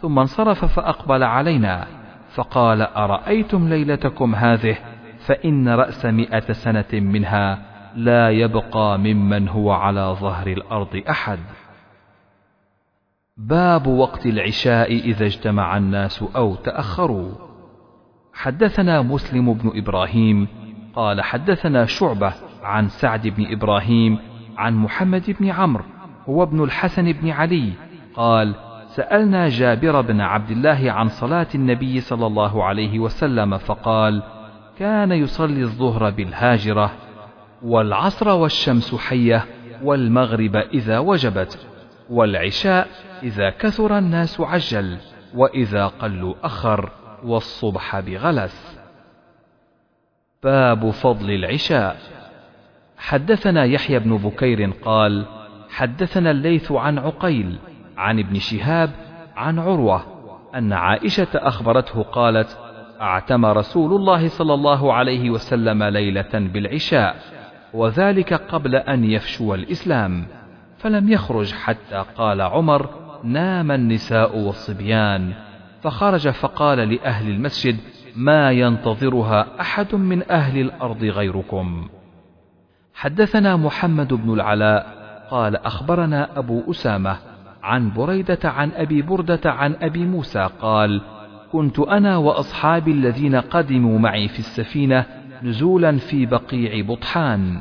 [0.00, 1.86] ثم انصرف فأقبل علينا
[2.34, 4.76] فقال أرأيتم ليلتكم هذه؟
[5.28, 7.58] فإن رأس مئة سنة منها
[7.94, 11.38] لا يبقى ممن هو على ظهر الأرض أحد.
[13.36, 17.30] باب وقت العشاء إذا اجتمع الناس أو تأخروا.
[18.32, 20.48] حدثنا مسلم بن إبراهيم
[20.94, 24.18] قال حدثنا شعبة عن سعد بن إبراهيم
[24.58, 25.84] عن محمد بن عمرو
[26.28, 27.72] هو ابن الحسن بن علي
[28.14, 28.54] قال
[28.86, 34.22] سألنا جابر بن عبد الله عن صلاة النبي صلى الله عليه وسلم فقال
[34.78, 36.90] كان يصلي الظهر بالهاجرة
[37.62, 39.46] والعصر والشمس حية
[39.82, 41.66] والمغرب إذا وجبت
[42.10, 42.88] والعشاء
[43.22, 44.98] إذا كثر الناس عجل
[45.34, 46.90] وإذا قلوا أخر
[47.24, 48.78] والصبح بغلس.
[50.42, 51.96] باب فضل العشاء.
[52.98, 55.26] حدثنا يحيى بن بكير قال
[55.70, 57.58] حدثنا الليث عن عقيل
[57.96, 58.90] عن ابن شهاب
[59.36, 60.04] عن عروة
[60.54, 62.67] أن عائشة أخبرته قالت
[63.00, 67.16] أعتم رسول الله صلى الله عليه وسلم ليلة بالعشاء
[67.74, 70.26] وذلك قبل أن يفشو الإسلام
[70.78, 72.90] فلم يخرج حتى قال عمر
[73.24, 75.32] نام النساء والصبيان
[75.82, 77.76] فخرج فقال لأهل المسجد
[78.16, 81.88] ما ينتظرها أحد من أهل الأرض غيركم
[82.94, 84.98] حدثنا محمد بن العلاء
[85.30, 87.16] قال أخبرنا أبو أسامة
[87.62, 91.02] عن بريدة عن أبي بردة عن أبي موسى قال
[91.52, 95.04] كنت أنا وأصحابي الذين قدموا معي في السفينة
[95.42, 97.60] نزولا في بقيع بطحان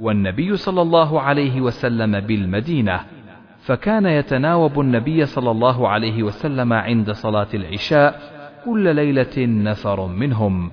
[0.00, 3.00] والنبي صلى الله عليه وسلم بالمدينة
[3.60, 8.20] فكان يتناوب النبي صلى الله عليه وسلم عند صلاة العشاء
[8.64, 10.70] كل ليلة نفر منهم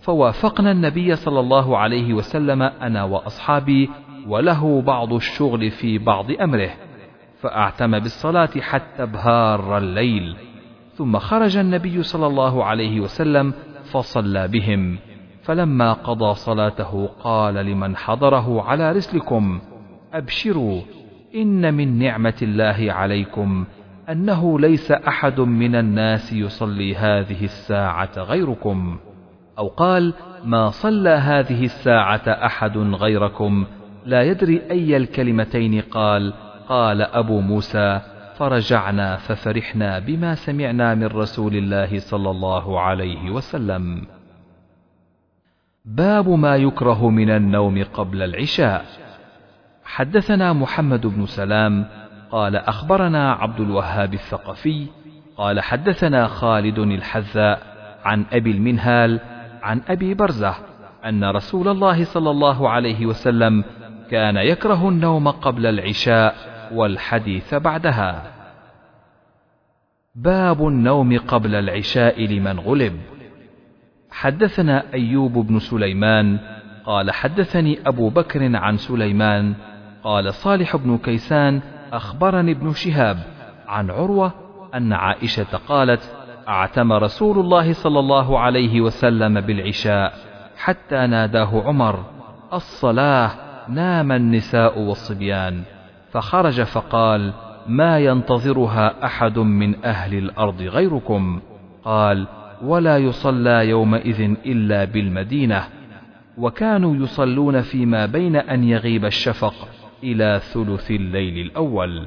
[0.00, 3.90] فوافقنا النبي صلى الله عليه وسلم أنا وأصحابي
[4.26, 6.70] وله بعض الشغل في بعض أمره
[7.40, 10.36] فأعتم بالصلاة حتى ابهار الليل.
[10.98, 13.52] ثم خرج النبي صلى الله عليه وسلم
[13.92, 14.98] فصلى بهم.
[15.42, 19.60] فلما قضى صلاته قال لمن حضره على رسلكم
[20.12, 20.80] أبشروا
[21.34, 23.64] إن من نعمة الله عليكم
[24.08, 28.98] أنه ليس أحد من الناس يصلي هذه الساعة غيركم.
[29.58, 33.64] أو قال ما صلى هذه الساعة أحد غيركم؟
[34.06, 36.32] لا يدري أي الكلمتين قال.
[36.68, 38.00] قال أبو موسى
[38.38, 44.06] فرجعنا ففرحنا بما سمعنا من رسول الله صلى الله عليه وسلم.
[45.84, 48.84] باب ما يكره من النوم قبل العشاء.
[49.84, 51.86] حدثنا محمد بن سلام
[52.30, 54.86] قال أخبرنا عبد الوهاب الثقفي
[55.36, 57.62] قال حدثنا خالد الحذاء
[58.04, 59.20] عن أبي المنهال
[59.62, 60.54] عن أبي برزة
[61.04, 63.64] أن رسول الله صلى الله عليه وسلم
[64.10, 68.22] كان يكره النوم قبل العشاء والحديث بعدها.
[70.14, 73.00] باب النوم قبل العشاء لمن غلب.
[74.10, 76.38] حدثنا أيوب بن سليمان
[76.84, 79.54] قال حدثني أبو بكر عن سليمان
[80.04, 81.60] قال صالح بن كيسان
[81.92, 83.18] أخبرني ابن شهاب
[83.68, 84.32] عن عروة
[84.74, 86.16] أن عائشة قالت
[86.48, 90.12] أعتم رسول الله صلى الله عليه وسلم بالعشاء
[90.56, 92.04] حتى ناداه عمر
[92.52, 93.30] الصلاة
[93.68, 95.62] نام النساء والصبيان
[96.10, 97.32] فخرج فقال
[97.66, 101.40] ما ينتظرها أحد من أهل الأرض غيركم؟
[101.84, 102.26] قال
[102.62, 105.64] ولا يصلى يومئذ إلا بالمدينة.
[106.38, 109.54] وكانوا يصلون فيما بين أن يغيب الشفق
[110.04, 112.06] إلى ثلث الليل الأول.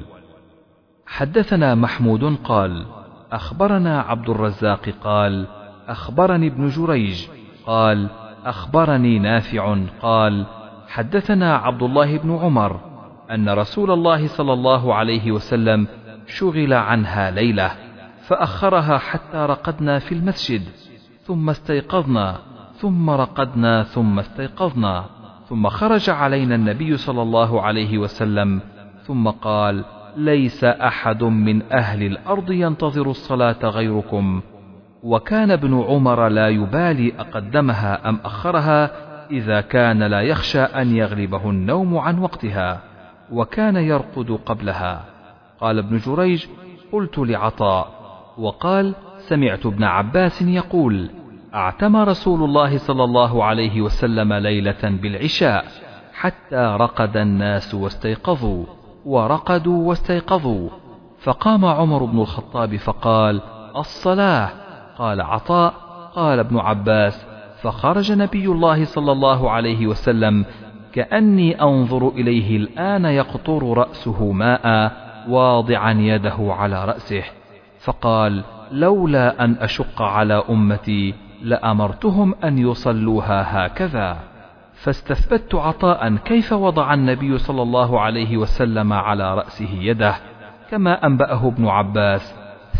[1.06, 2.86] حدثنا محمود قال
[3.32, 5.46] أخبرنا عبد الرزاق قال
[5.88, 7.26] أخبرني ابن جريج
[7.66, 8.08] قال
[8.44, 10.46] أخبرني نافع قال
[10.88, 12.91] حدثنا عبد الله بن عمر
[13.34, 15.86] أن رسول الله صلى الله عليه وسلم
[16.26, 17.70] شغل عنها ليلة
[18.26, 20.62] فأخرها حتى رقدنا في المسجد
[21.22, 22.38] ثم استيقظنا
[22.74, 25.04] ثم رقدنا ثم استيقظنا
[25.48, 28.60] ثم خرج علينا النبي صلى الله عليه وسلم
[29.06, 29.84] ثم قال
[30.16, 34.42] ليس أحد من أهل الأرض ينتظر الصلاة غيركم
[35.02, 38.90] وكان ابن عمر لا يبالي أقدمها أم أخرها
[39.30, 42.91] إذا كان لا يخشى أن يغلبه النوم عن وقتها.
[43.30, 45.04] وكان يرقد قبلها.
[45.60, 46.46] قال ابن جريج
[46.92, 47.88] قلت لعطاء
[48.38, 51.10] وقال سمعت ابن عباس يقول
[51.54, 55.64] أعتم رسول الله صلى الله عليه وسلم ليلة بالعشاء
[56.12, 58.64] حتى رقد الناس واستيقظوا
[59.04, 60.68] ورقدوا واستيقظوا.
[61.18, 63.40] فقام عمر بن الخطاب فقال
[63.76, 64.48] الصلاة.
[64.98, 65.74] قال عطاء
[66.14, 67.26] قال ابن عباس
[67.62, 70.44] فخرج نبي الله صلى الله عليه وسلم
[70.92, 74.92] كأني أنظر إليه الآن يقطر رأسه ماء
[75.28, 77.22] واضعا يده على رأسه
[77.80, 84.32] فقال لولا أن أشق على أمتي لأمرتهم أن يصلوها هكذا.
[84.82, 90.14] فاستثبت عطاء كيف وضع النبي صلى الله عليه وسلم على رأسه يده
[90.70, 92.34] كما أنبأه ابن عباس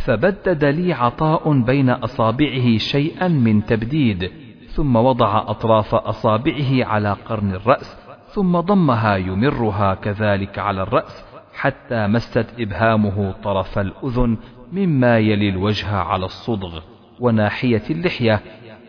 [0.05, 4.31] فبدد لي عطاء بين أصابعه شيئا من تبديد
[4.69, 8.02] ثم وضع أطراف أصابعه على قرن الرأس
[8.33, 14.37] ثم ضمها يمرها كذلك على الرأس حتى مست إبهامه طرف الأذن
[14.73, 16.81] مما يلي الوجه على الصدغ.
[17.21, 18.41] وناحية اللحية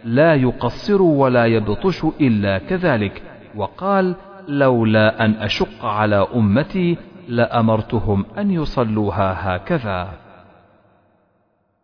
[0.04, 3.22] لا يقصر ولا يبطش إلا كذلك.
[3.56, 4.16] وقال
[4.48, 10.10] لولا أن أشق على أمتي لأمرتهم أن يصلوها هكذا.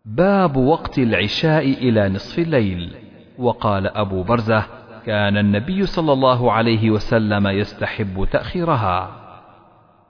[0.06, 2.95] باب وقت العشاء إلى نصف الليل.
[3.38, 4.79] وقال أبو برزة
[5.10, 9.10] كان النبي صلى الله عليه وسلم يستحب تأخيرها.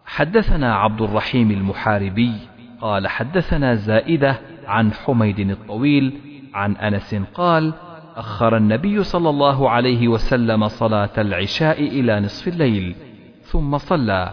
[0.05, 2.33] حدثنا عبد الرحيم المحاربي
[2.81, 6.13] قال حدثنا زائدة عن حميد الطويل
[6.53, 7.73] عن أنس قال
[8.15, 12.95] أخر النبي صلى الله عليه وسلم صلاة العشاء إلى نصف الليل
[13.41, 14.29] ثم صلى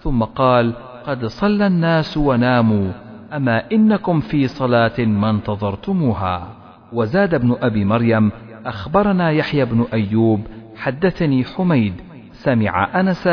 [0.00, 0.72] ثم قال
[1.06, 2.92] قد صلى الناس وناموا
[3.32, 6.48] أما إنكم في صلاة ما انتظرتموها؟
[6.92, 8.32] وزاد ابن أبي مريم
[8.66, 11.94] أخبرنا يحيى بن أيوب حدثني حميد
[12.32, 13.28] سمع أنس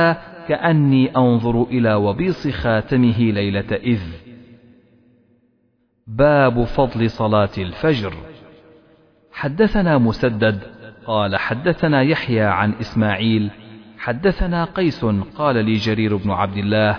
[0.47, 4.01] كأني أنظر إلى وبيص خاتمه ليلة إذ.
[6.07, 8.13] باب فضل صلاة الفجر.
[9.31, 10.59] حدثنا مسدد
[11.05, 13.51] قال حدثنا يحيى عن إسماعيل
[13.97, 15.05] حدثنا قيس
[15.37, 16.97] قال لي جرير بن عبد الله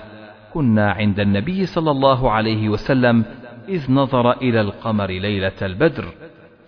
[0.55, 3.25] كنا عند النبي صلى الله عليه وسلم
[3.69, 6.05] إذ نظر إلى القمر ليلة البدر.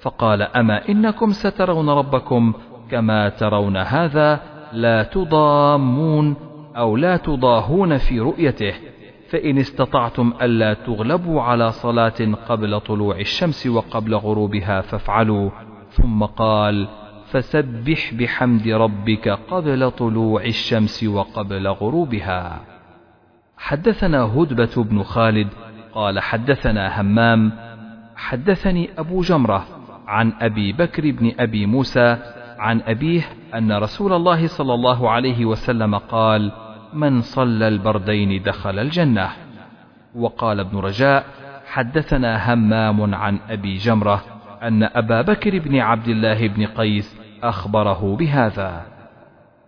[0.01, 2.53] فقال أما إنكم سترون ربكم
[2.91, 4.41] كما ترون هذا
[4.73, 6.37] لا تضامون
[6.77, 8.75] أو لا تضاهون في رؤيته
[9.31, 15.51] فإن استطعتم ألا تغلبوا على صلاة قبل طلوع الشمس وقبل غروبها فافعلوا.
[15.91, 16.89] ثم قال
[17.31, 22.61] فسبح بحمد ربك قبل طلوع الشمس وقبل غروبها.
[23.57, 25.49] حدثنا هدبة بن خالد
[25.93, 27.53] قال حدثنا همام
[28.17, 29.78] حدثني أبو جمرة
[30.09, 32.17] عن أبي بكر بن أبي موسى
[32.59, 33.23] عن أبيه
[33.55, 36.53] أن رسول الله صلى الله عليه وسلم قال
[36.93, 39.29] من صلى البردين دخل الجنة.
[40.15, 41.25] وقال ابن رجاء
[41.67, 44.25] حدثنا همام عن أبي جمرة
[44.63, 48.83] أن أبا بكر بن عبد الله بن قيس أخبره بهذا.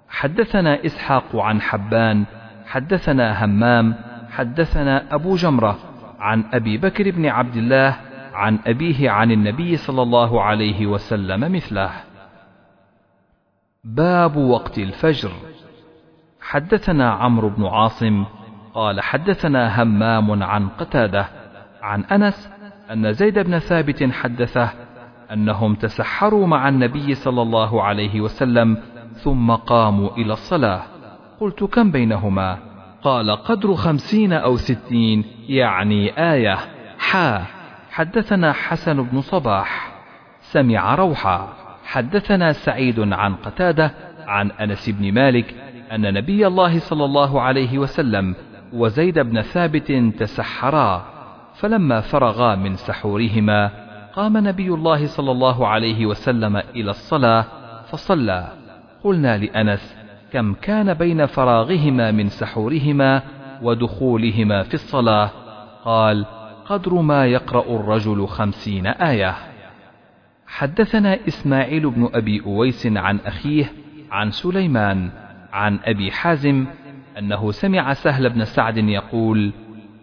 [0.09, 2.24] حدثنا إسحاق عن حبان
[2.66, 3.95] حدثنا همام
[4.30, 5.78] حدثنا أبو جمرة
[6.18, 11.91] عن أبي بكر بن عبد الله عن أبيه عن النبي صلى الله عليه وسلم مثله.
[13.85, 15.31] باب وقت الفجر.
[16.41, 18.24] حدثنا عمرو بن عاصم
[18.74, 21.26] قال حدثنا همام عن قتادة
[21.83, 22.51] عن أنس
[22.93, 24.70] أن زيد بن ثابت حدثه
[25.33, 28.78] أنهم تسحروا مع النبي صلى الله عليه وسلم
[29.12, 30.83] ثم قاموا إلى الصلاة.
[31.41, 32.59] قلت كم بينهما؟
[33.03, 36.59] قال قدر خمسين أو ستين يعني آية.
[36.99, 37.59] حا.
[37.91, 39.93] حدثنا حسن بن صباح.
[40.41, 41.49] سمع روحا.
[41.84, 43.95] حدثنا سعيد عن قتادة
[44.26, 45.55] عن أنس بن مالك
[45.93, 48.34] أن نبي الله صلى الله عليه وسلم
[48.72, 51.05] وزيد بن ثابت تسحرا.
[51.55, 53.70] فلما فرغا من سحورهما
[54.12, 57.45] قام نبي الله صلى الله عليه وسلم إلى الصلاة
[57.84, 58.49] فصلى.
[59.05, 59.97] قلنا لأنس
[60.32, 63.22] كم كان بين فراغهما من سحورهما
[63.62, 65.30] ودخولهما في الصلاة؟
[65.84, 66.26] قال
[66.70, 69.34] قدر ما يقرأ الرجل خمسين آية.
[70.46, 73.72] حدثنا إسماعيل بن أبي أويس عن أخيه
[74.10, 75.10] عن سليمان
[75.52, 76.66] عن أبي حازم
[77.18, 79.52] أنه سمع سهل بن سعد يقول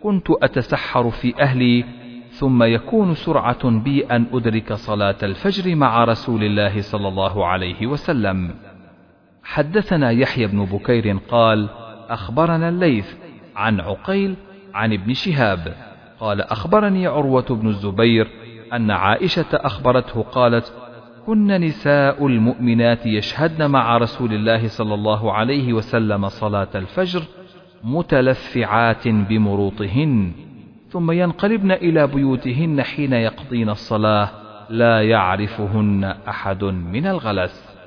[0.03, 1.86] كنت أتسحر في أهلي
[2.32, 8.55] ثم يكون سرعة بي أن أدرك صلاة الفجر مع رسول الله صلى الله عليه وسلم.
[9.43, 11.70] حدثنا يحيى بن بكير قال
[12.09, 13.13] أخبرنا الليث
[13.55, 14.36] عن عقيل
[14.74, 15.87] عن ابن شهاب.
[16.20, 18.28] قال أخبرني عروة بن الزبير
[18.74, 20.74] أن عائشة أخبرته قالت
[21.26, 27.24] كن نساء المؤمنات يشهدن مع رسول الله صلى الله عليه وسلم صلاة الفجر
[27.84, 30.32] متلفعات بمروطهن
[30.89, 34.30] ثم ينقلبن إلى بيوتهن حين يقضين الصلاة
[34.70, 37.78] لا يعرفهن أحد من الغلس.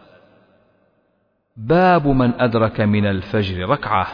[1.56, 4.06] باب من أدرك من الفجر ركعة.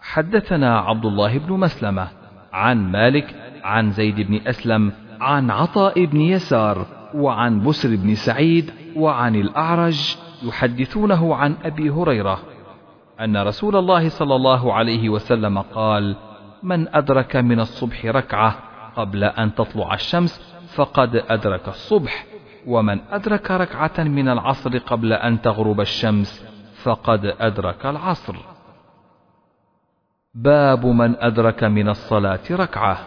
[0.00, 2.21] حدثنا عبد الله بن مسلمة.
[2.52, 3.34] عن مالك
[3.64, 11.34] عن زيد بن أسلم عن عطاء بن يسار وعن بسر بن سعيد وعن الأعرج يحدثونه
[11.34, 12.38] عن أبي هريرة
[13.20, 16.16] أن رسول الله صلى الله عليه وسلم قال:
[16.62, 18.58] من أدرك من الصبح ركعة
[18.96, 22.26] قبل أن تطلع الشمس فقد أدرك الصبح،
[22.66, 26.46] ومن أدرك ركعة من العصر قبل أن تغرب الشمس
[26.82, 28.36] فقد أدرك العصر.
[30.34, 32.98] باب من أدرك من الصلاة ركعة.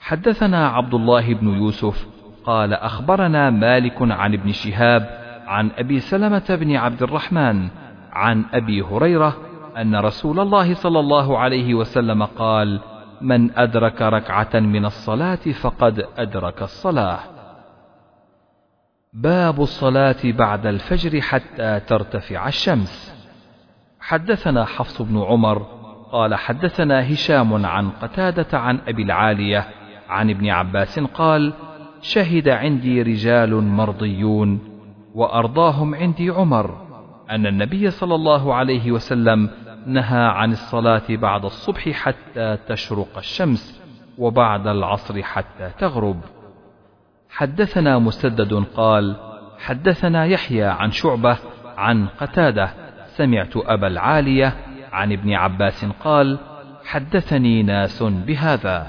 [0.00, 2.06] حدثنا عبد الله بن يوسف
[2.44, 7.68] قال أخبرنا مالك عن ابن شهاب عن أبي سلمة بن عبد الرحمن
[8.12, 9.36] عن أبي هريرة
[9.76, 12.80] أن رسول الله صلى الله عليه وسلم قال:
[13.20, 17.18] من أدرك ركعة من الصلاة فقد أدرك الصلاة.
[19.12, 23.16] باب الصلاة بعد الفجر حتى ترتفع الشمس.
[24.00, 25.75] حدثنا حفص بن عمر
[26.12, 29.66] قال حدثنا هشام عن قتادة عن أبي العالية
[30.08, 31.52] عن ابن عباس قال:
[32.02, 34.60] شهد عندي رجال مرضيون
[35.14, 36.86] وأرضاهم عندي عمر
[37.30, 39.50] أن النبي صلى الله عليه وسلم
[39.86, 43.82] نهى عن الصلاة بعد الصبح حتى تشرق الشمس
[44.18, 46.20] وبعد العصر حتى تغرب.
[47.30, 49.16] حدثنا مسدد قال
[49.58, 51.38] حدثنا يحيى عن شعبة
[51.76, 52.70] عن قتادة
[53.06, 54.65] سمعت أبا العالية
[54.96, 56.38] عن ابن عباس قال
[56.84, 58.86] حدثني ناس بهذا.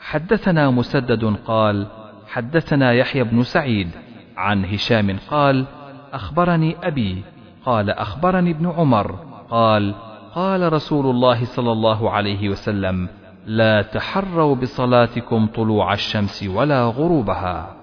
[0.00, 1.86] حدثنا مسدد قال
[2.28, 3.90] حدثنا يحيى بن سعيد.
[4.36, 5.66] عن هشام قال
[6.12, 7.22] أخبرني أبي.
[7.64, 9.12] قال أخبرني ابن عمر.
[9.50, 9.94] قال
[10.34, 13.08] قال رسول الله صلى الله عليه وسلم
[13.46, 17.76] لا تحروا بصلاتكم طلوع الشمس ولا غروبها.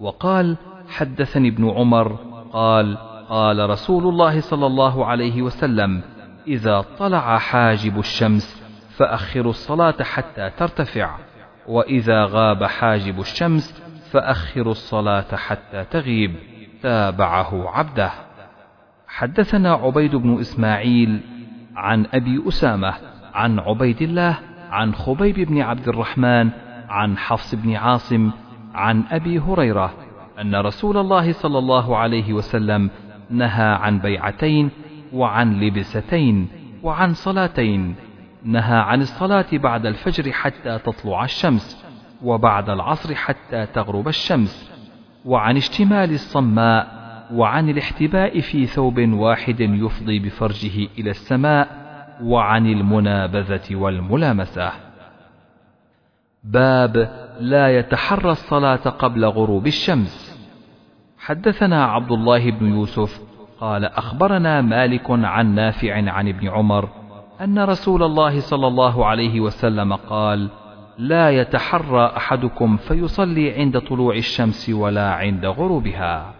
[0.00, 0.56] وقال
[0.88, 2.16] حدثني ابن عمر.
[2.52, 2.96] قال
[3.28, 6.02] قال رسول الله صلى الله عليه وسلم
[6.46, 8.62] إذا طلع حاجب الشمس
[8.96, 11.16] فاخروا الصلاة حتى ترتفع
[11.66, 13.82] وإذا غاب حاجب الشمس
[14.12, 16.34] فأخروا الصلاة حتى تغيب
[16.82, 18.10] تابعه عبده.
[19.08, 21.20] حدثنا عبيد بن إسماعيل
[21.76, 22.94] عن أبي أسامة
[23.34, 24.38] عن عبيد الله
[24.70, 26.50] عن خبيب بن عبد الرحمن
[26.88, 28.30] عن حفص بن عاصم
[28.74, 29.94] عن أبي هريرة
[30.40, 32.90] أن رسول الله صلى الله عليه وسلم
[33.30, 34.70] نهى عن بيعتين
[35.12, 36.48] وعن لبستين
[36.82, 37.94] وعن صلاتين
[38.44, 41.84] نهى عن الصلاة بعد الفجر حتى تطلع الشمس
[42.22, 44.70] وبعد العصر حتى تغرب الشمس
[45.24, 47.00] وعن اشتمال الصماء
[47.32, 51.68] وعن الاحتباء في ثوب واحد يفضي بفرجه إلى السماء
[52.22, 54.72] وعن المنابذة والملامسة.
[56.44, 56.96] باب
[57.40, 60.40] لا يتحرى الصلاة قبل غروب الشمس.
[61.18, 63.29] حدثنا عبد الله بن يوسف
[63.60, 66.88] قال أخبرنا مالك عن نافع عن ابن عمر
[67.40, 70.48] أن رسول الله صلى الله عليه وسلم قال:
[70.98, 76.34] لا يتحرى أحدكم فيصلي عند طلوع الشمس ولا عند غروبها.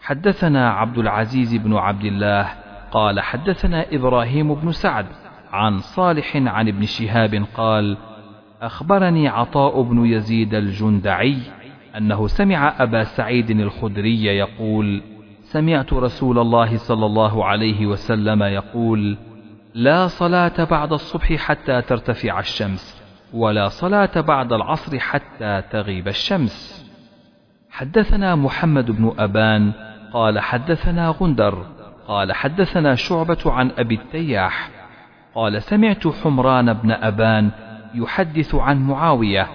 [0.00, 2.48] حدثنا عبد العزيز بن عبد الله
[2.90, 5.06] قال حدثنا إبراهيم بن سعد
[5.52, 7.96] عن صالح عن ابن شهاب قال:
[8.62, 11.38] أخبرني عطاء بن يزيد الجندعي
[11.96, 15.02] أنه سمع أبا سعيد الخدري يقول:
[15.48, 19.16] سمعت رسول الله صلى الله عليه وسلم يقول:
[19.74, 23.02] لا صلاة بعد الصبح حتى ترتفع الشمس
[23.34, 26.84] ولا صلاة بعد العصر حتى تغيب الشمس.
[27.70, 29.72] حدثنا محمد بن أبان
[30.12, 31.66] قال حدثنا غندر
[32.08, 34.70] قال حدثنا شعبة عن أبي التياح
[35.34, 37.50] قال سمعت حمران بن أبان
[37.94, 39.48] يحدث عن معاوية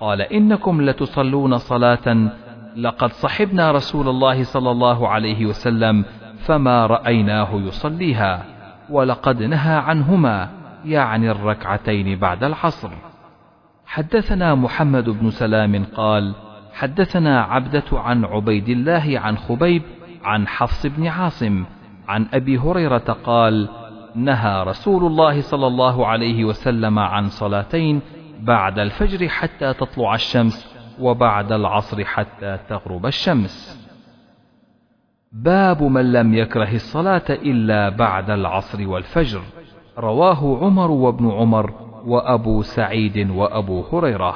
[0.00, 2.30] قال إنكم لتصلون صلاة
[2.76, 6.04] لقد صحبنا رسول الله صلى الله عليه وسلم
[6.46, 8.44] فما رأيناه يصليها
[8.90, 10.48] ولقد نهى عنهما
[10.84, 12.90] يعني الركعتين بعد العصر.
[13.86, 16.34] حدثنا محمد بن سلام قال
[16.72, 19.82] حدثنا عبدة عن عبيد الله عن خبيب
[20.24, 21.64] عن حفص بن عاصم
[22.08, 23.68] عن أبي هريرة قال
[24.14, 28.00] نهى رسول الله صلى الله عليه وسلم عن صلاتين
[28.40, 30.69] بعد الفجر حتى تطلع الشمس
[31.00, 33.86] وبعد العصر حتى تغرب الشمس.
[35.32, 39.40] باب من لم يكره الصلاة إلا بعد العصر والفجر.
[39.98, 41.72] رواه عمر وابن عمر
[42.06, 44.34] وأبو سعيد وأبو هريرة.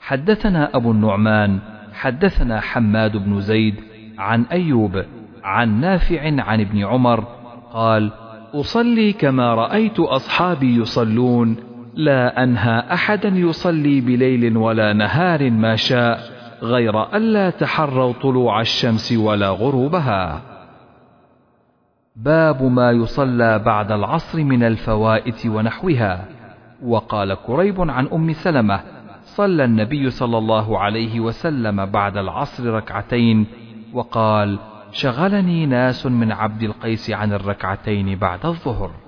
[0.00, 1.58] حدثنا أبو النعمان
[1.92, 3.74] حدثنا حماد بن زيد
[4.18, 5.04] عن أيوب
[5.44, 7.24] عن نافع عن ابن عمر
[7.72, 8.12] قال
[8.54, 11.56] أصلي كما رأيت أصحابي يصلون
[11.98, 16.20] لا أنهى أحدا يصلي بليل ولا نهار ما شاء
[16.62, 20.42] غير ألا تحروا طلوع الشمس ولا غروبها.
[22.16, 26.24] باب ما يصلى بعد العصر من الفوائت ونحوها.
[26.82, 28.80] وقال كريب عن أم سلمة
[29.22, 33.46] صلى النبي صلى الله عليه وسلم بعد العصر ركعتين
[33.92, 34.58] وقال
[34.92, 39.07] شغلني ناس من عبد القيس عن الركعتين بعد الظهر.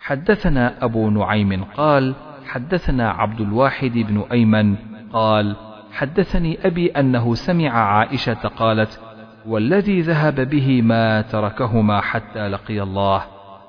[0.00, 2.14] حدثنا أبو نعيم قال
[2.46, 4.76] حدثنا عبد الواحد بن أيمن
[5.12, 5.56] قال
[5.92, 9.00] حدثني أبي أنه سمع عائشة قالت
[9.46, 13.22] والذي ذهب به ما تركهما حتى لقي الله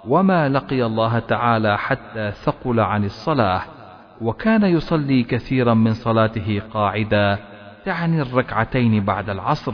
[0.07, 3.61] وما لقي الله تعالى حتى ثقل عن الصلاة
[4.21, 7.38] وكان يصلي كثيرا من صلاته قاعدا
[7.86, 9.73] تعني الركعتين بعد العصر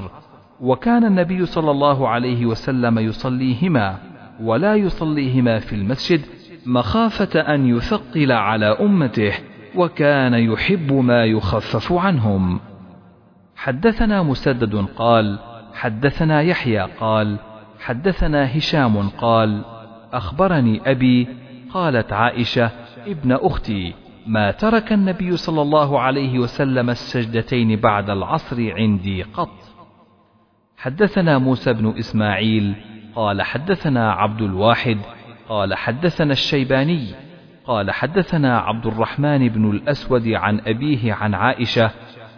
[0.61, 3.97] وكان النبي صلى الله عليه وسلم يصليهما
[4.41, 6.21] ولا يصليهما في المسجد
[6.67, 9.33] مخافة أن يثقل على أمته
[9.75, 12.59] وكان يحب ما يخفف عنهم.
[13.55, 15.39] حدثنا مسدد قال
[15.73, 17.37] حدثنا يحيى قال
[17.79, 19.61] حدثنا هشام قال
[20.13, 21.27] أخبرني أبي
[21.73, 22.71] قالت عائشة
[23.07, 23.93] ابن أختي
[24.27, 29.49] ما ترك النبي صلى الله عليه وسلم السجدتين بعد العصر عندي قط.
[30.77, 32.75] حدثنا موسى بن إسماعيل
[33.15, 34.97] قال حدثنا عبد الواحد
[35.49, 37.15] قال حدثنا الشيباني
[37.65, 41.91] قال حدثنا عبد الرحمن بن الأسود عن أبيه عن عائشة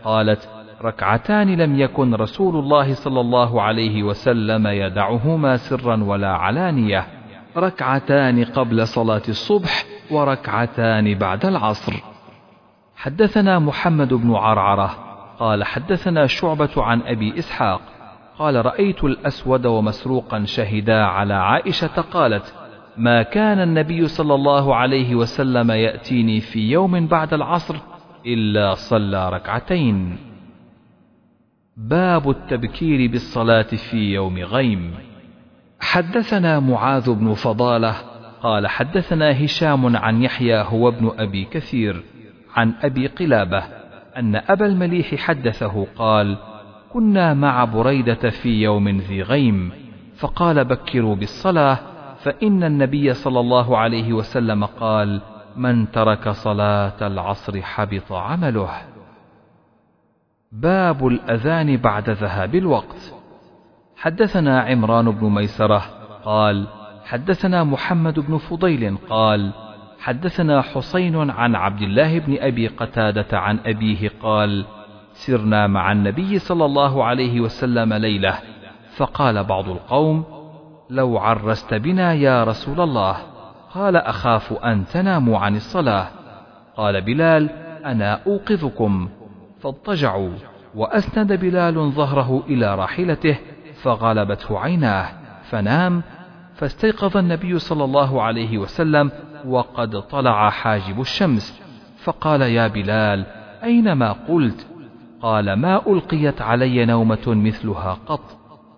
[0.03, 0.49] قالت
[0.81, 7.07] ركعتان لم يكن رسول الله صلى الله عليه وسلم يدعهما سرا ولا علانية.
[7.57, 11.93] ركعتان قبل صلاة الصبح وركعتان بعد العصر.
[12.95, 14.95] حدثنا محمد بن عرعرة
[15.39, 17.81] قال حدثنا شعبة عن أبي إسحاق
[18.39, 22.58] قال رأيت الأسود ومسروقا شهدا على عائشة قالت
[22.99, 27.75] ما كان النبي صلى الله عليه وسلم يأتيني في يوم بعد العصر
[28.25, 30.17] إلا صلى ركعتين.
[31.77, 34.93] باب التبكير بالصلاة في يوم غيم.
[35.79, 37.95] حدثنا معاذ بن فضالة
[38.43, 42.03] قال حدثنا هشام عن يحيى هو ابن أبي كثير
[42.55, 43.63] عن أبي قلابة
[44.17, 46.37] أن أبا المليح حدثه قال
[46.93, 49.71] كنا مع بريدة في يوم ذي غيم
[50.17, 51.79] فقال بكروا بالصلاة
[52.23, 55.21] فإن النبي صلى الله عليه وسلم قال
[55.55, 58.69] من ترك صلاة العصر حبط عمله.
[60.51, 63.13] باب الأذان بعد ذهاب الوقت.
[63.97, 65.81] حدثنا عمران بن ميسرة
[66.23, 66.67] قال
[67.05, 69.51] حدثنا محمد بن فضيل قال
[69.99, 74.65] حدثنا حسين عن عبد الله بن أبي قتادة عن أبيه قال
[75.13, 78.39] سرنا مع النبي صلى الله عليه وسلم ليلة.
[78.97, 80.38] فقال بعض القوم
[80.89, 83.17] لو عرست بنا يا رسول الله.
[83.73, 86.07] قال أخاف أن تناموا عن الصلاة.
[86.77, 87.49] قال بلال
[87.85, 89.09] أنا أوقظكم.
[89.59, 90.31] فاضطجعوا
[90.75, 93.37] وأسند بلال ظهره إلى راحلته
[93.81, 95.09] فغلبته عيناه.
[95.49, 96.03] فنام
[96.55, 99.11] فاستيقظ النبي صلى الله عليه وسلم
[99.45, 101.61] وقد طلع حاجب الشمس.
[102.03, 103.25] فقال يا بلال
[103.63, 104.67] أين ما قلت؟
[105.21, 108.37] قال ما ألقيت علي نومة مثلها قط.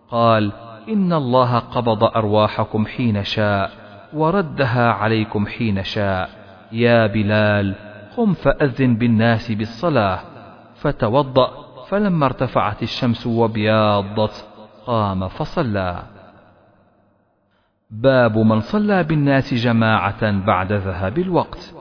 [0.09, 0.51] قال
[0.89, 3.71] إن الله قبض أرواحكم حين شاء
[4.13, 6.29] وردها عليكم حين شاء.
[6.71, 7.75] يا بلال
[8.17, 10.19] قم فأذن بالناس بالصلاة.
[10.75, 11.51] فتوضأ
[11.87, 14.47] فلما ارتفعت الشمس وبياضت
[14.85, 16.03] قام فصلى.
[17.91, 21.75] باب من صلى بالناس جماعة بعد ذهاب الوقت.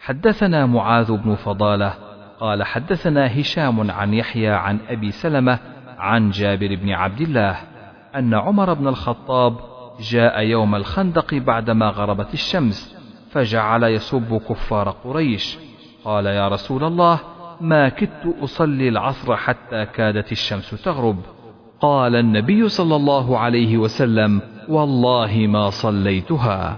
[0.00, 1.94] حدثنا معاذ بن فضالة
[2.40, 5.58] قال حدثنا هشام عن يحيى عن أبي سلمة
[5.98, 7.73] عن جابر بن عبد الله.
[8.16, 9.56] أن عمر بن الخطاب
[10.00, 12.96] جاء يوم الخندق بعدما غربت الشمس
[13.30, 15.58] فجعل يسب كفار قريش.
[16.04, 17.20] قال يا رسول الله
[17.60, 21.16] ما كدت أصلي العصر حتى كادت الشمس تغرب.
[21.80, 26.76] قال النبي صلى الله عليه وسلم والله ما صليتها.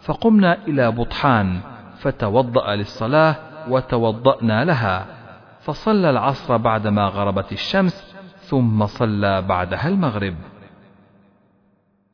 [0.00, 1.60] فقمنا إلى بطحان
[1.98, 3.36] فتوضأ للصلاة
[3.68, 5.06] وتوضأنا لها.
[5.60, 10.34] فصلى العصر بعدما غربت الشمس ثم صلى بعدها المغرب.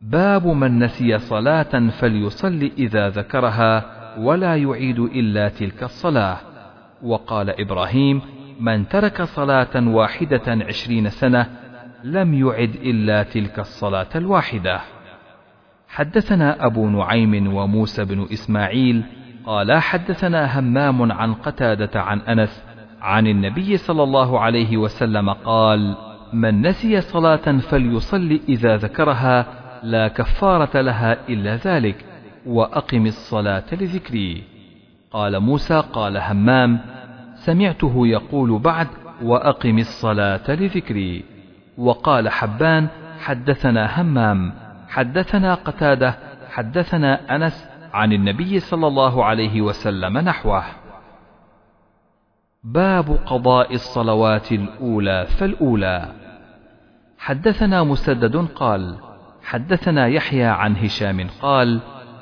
[0.02, 3.84] باب من نسي صلاة فليصل إذا ذكرها
[4.18, 6.36] ولا يعيد إلا تلك الصلاة.
[7.02, 8.20] وقال إبراهيم
[8.60, 11.46] من ترك صلاة واحدة عشرين سنة
[12.04, 14.80] لم يعد إلا تلك الصلاة الواحدة.
[15.88, 19.04] حدثنا أبو نعيم وموسى بن إسماعيل
[19.46, 22.64] قال حدثنا همام عن قتادة عن أنس
[23.00, 25.96] عن النبي صلى الله عليه وسلم قال
[26.32, 32.04] من نسي صلاة فليصل إذا ذكرها لا كفارة لها إلا ذلك
[32.46, 34.42] وأقم الصلاة لذكري.
[35.10, 36.80] قال موسى قال همام
[37.34, 38.88] سمعته يقول بعد
[39.22, 41.24] وأقم الصلاة لذكري.
[41.78, 42.88] وقال حبان
[43.20, 44.52] حدثنا همام
[44.88, 46.14] حدثنا قتادة
[46.50, 50.64] حدثنا أنس عن النبي صلى الله عليه وسلم نحوه.
[52.64, 56.08] باب قضاء الصلوات الأولى فالأولى.
[57.18, 59.11] حدثنا مسدد قال
[59.44, 61.80] حدثنا يحيى عن هشام قال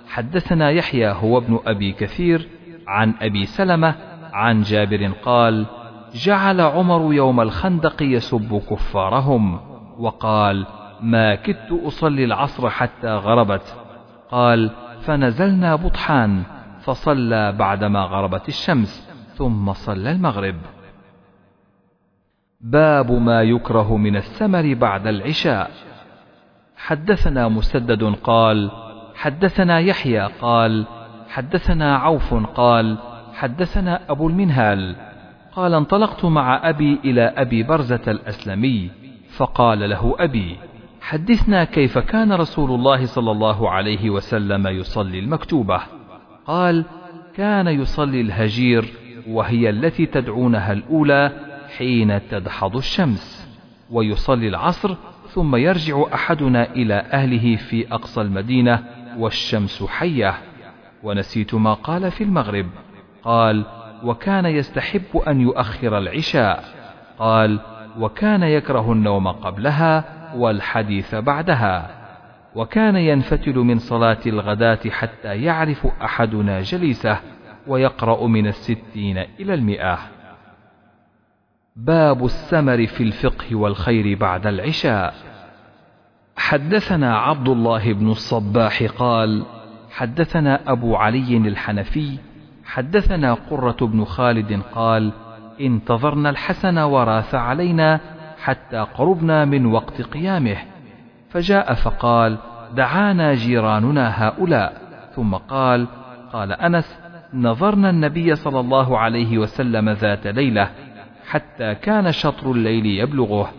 [0.08, 2.48] حدثنا يحيى هو ابن أبي كثير
[2.86, 3.94] عن أبي سلمة
[4.32, 5.66] عن جابر قال
[6.14, 9.60] جعل عمر يوم الخندق يسب كفارهم
[9.98, 10.66] وقال
[11.00, 13.76] ما كدت أصلي العصر حتى غربت.
[14.30, 16.42] قال فنزلنا بطحان
[16.80, 20.56] فصلى بعدما غربت الشمس ثم صلى المغرب.
[22.60, 25.70] باب ما يكره من السمر بعد العشاء.
[26.84, 28.70] حدثنا مسدد قال
[29.14, 30.86] حدثنا يحيى قال
[31.28, 32.98] حدثنا عوف قال
[33.34, 34.96] حدثنا أبو المنهال
[35.52, 38.90] قال انطلقت مع أبي إلى أبي برزة الأسلمي
[39.36, 40.56] فقال له أبي
[41.00, 45.80] حدثنا كيف كان رسول الله صلى الله عليه وسلم يصلي المكتوبة؟
[46.46, 46.84] قال
[47.36, 48.84] كان يصلي الهجير
[49.28, 51.32] وهي التي تدعونها الأولى
[51.78, 53.48] حين تدحض الشمس
[53.90, 54.96] ويصلي العصر
[55.34, 58.84] ثم يرجع أحدنا إلى أهله في أقصى المدينة
[59.18, 60.34] والشمس حية.
[61.02, 62.66] ونسيت ما قال في المغرب.
[63.22, 63.64] قال
[64.04, 66.64] وكان يستحب أن يؤخر العشاء.
[67.18, 67.60] قال
[67.98, 70.04] وكان يكره النوم قبلها
[70.36, 71.90] والحديث بعدها.
[72.54, 77.18] وكان ينفتل من صلاة الغداة حتى يعرف أحدنا جليسه
[77.66, 79.98] ويقرأ من الستين إلى المئة.
[81.76, 85.14] باب السمر في الفقه والخير بعد العشاء.
[86.36, 89.44] حدثنا عبد الله بن الصباح قال
[89.90, 92.18] حدثنا أبو علي الحنفي
[92.64, 95.12] حدثنا قرة بن خالد قال
[95.60, 98.00] انتظرنا الحسن وراث علينا
[98.42, 100.56] حتى قربنا من وقت قيامه.
[101.30, 102.38] فجاء فقال
[102.74, 104.80] دعانا جيراننا هؤلاء.
[105.16, 105.86] ثم قال
[106.32, 106.98] قال أنس
[107.34, 110.70] نظرنا النبي صلى الله عليه وسلم ذات ليلة
[111.30, 113.50] حتى كان شطر الليل يبلغه.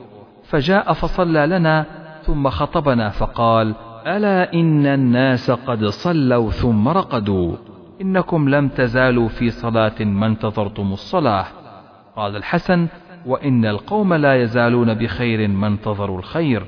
[0.43, 1.85] فجاء فصلى لنا
[2.23, 3.75] ثم خطبنا فقال
[4.07, 7.55] ألا إن الناس قد صلوا ثم رقدوا؟
[8.01, 11.45] إنكم لم تزالوا في صلاة ما انتظرتم الصلاة.
[12.15, 12.87] قال الحسن
[13.25, 16.65] وإن القوم لا يزالون بخير ما انتظروا الخير.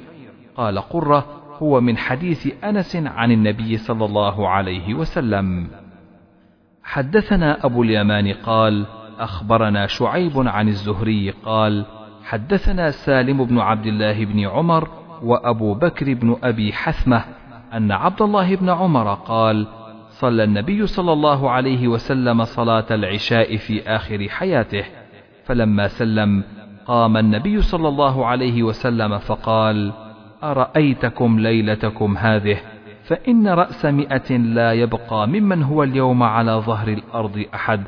[0.55, 1.25] قال قرة
[1.61, 5.67] هو من حديث أنس عن النبي صلى الله عليه وسلم.
[6.83, 8.85] حدثنا أبو اليمان قال
[9.19, 11.85] أخبرنا شعيب عن الزهري قال
[12.23, 14.87] حدثنا سالم بن عبد الله بن عمر
[15.23, 17.23] وأبو بكر بن أبي حثمة
[17.73, 19.67] أن عبد الله بن عمر قال
[20.09, 24.85] صلى النبي صلى الله عليه وسلم صلاة العشاء في آخر حياته
[25.45, 26.43] فلما سلم
[26.85, 29.91] قام النبي صلى الله عليه وسلم فقال
[30.43, 32.57] أرأيتكم ليلتكم هذه؟
[33.03, 37.83] فإن رأس مئة لا يبقى ممن هو اليوم على ظهر الأرض أحد.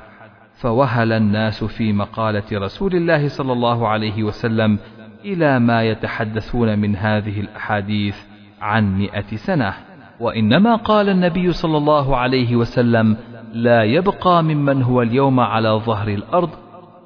[0.66, 4.80] فوهل الناس في مقالة رسول الله صلى الله عليه وسلم
[5.26, 8.18] إلى ما يتحدثون من هذه الأحاديث
[8.62, 9.74] عن مئة سنة
[10.20, 13.18] وإنما قال النبي صلى الله عليه وسلم
[13.54, 16.50] لا يبقى ممن هو اليوم على ظهر الأرض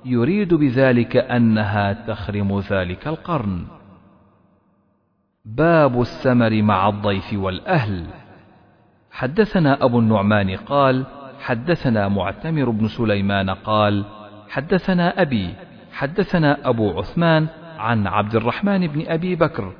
[0.05, 3.65] يريد بذلك أنها تخرم ذلك القرن.
[5.45, 8.05] باب السمر مع الضيف والأهل.
[9.11, 11.05] حدثنا أبو النعمان قال:
[11.39, 14.05] حدثنا معتمر بن سليمان قال
[14.49, 15.53] حدثنا أبي
[15.93, 19.71] حدثنا أبو عثمان عن عبد الرحمن بن أبي بكر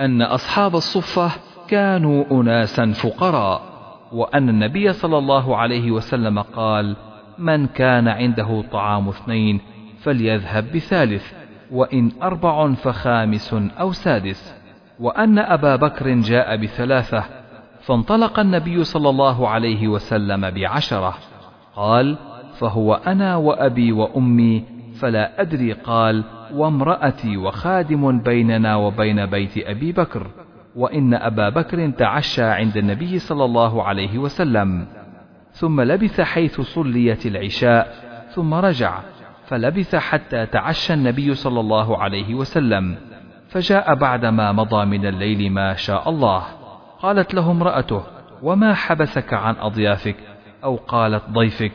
[0.00, 1.30] أن أصحاب الصفة
[1.68, 3.62] كانوا أناسا فقراء
[4.12, 6.96] وأن النبي صلى الله عليه وسلم قال
[7.38, 9.60] من كان عنده طعام اثنين
[10.02, 11.32] فليذهب بثالث
[11.70, 14.54] وإن أربع فخامس أو سادس.
[15.00, 17.39] وأن أبا بكر جاء بثلاثة
[17.80, 21.14] فانطلق النبي صلى الله عليه وسلم بعشرة.
[21.76, 22.16] قال
[22.58, 24.64] فهو أنا وأبي وأمي
[25.00, 25.72] فلا أدري.
[25.72, 26.24] قال
[26.54, 30.26] وامرأتي وخادم بيننا وبين بيت أبي بكر
[30.76, 34.86] وإن أبا بكر تعشى عند النبي صلى الله عليه وسلم.
[35.52, 37.94] ثم لبث حيث صليت العشاء
[38.34, 38.98] ثم رجع
[39.46, 42.96] فلبث حتى تعشى النبي صلى الله عليه وسلم
[43.48, 46.59] فجاء بعدما مضى من الليل ما شاء الله.
[47.02, 48.02] قالت له امرأته
[48.42, 50.16] وما حبسك عن أضيافك؟
[50.64, 51.72] أو قالت ضيفك؟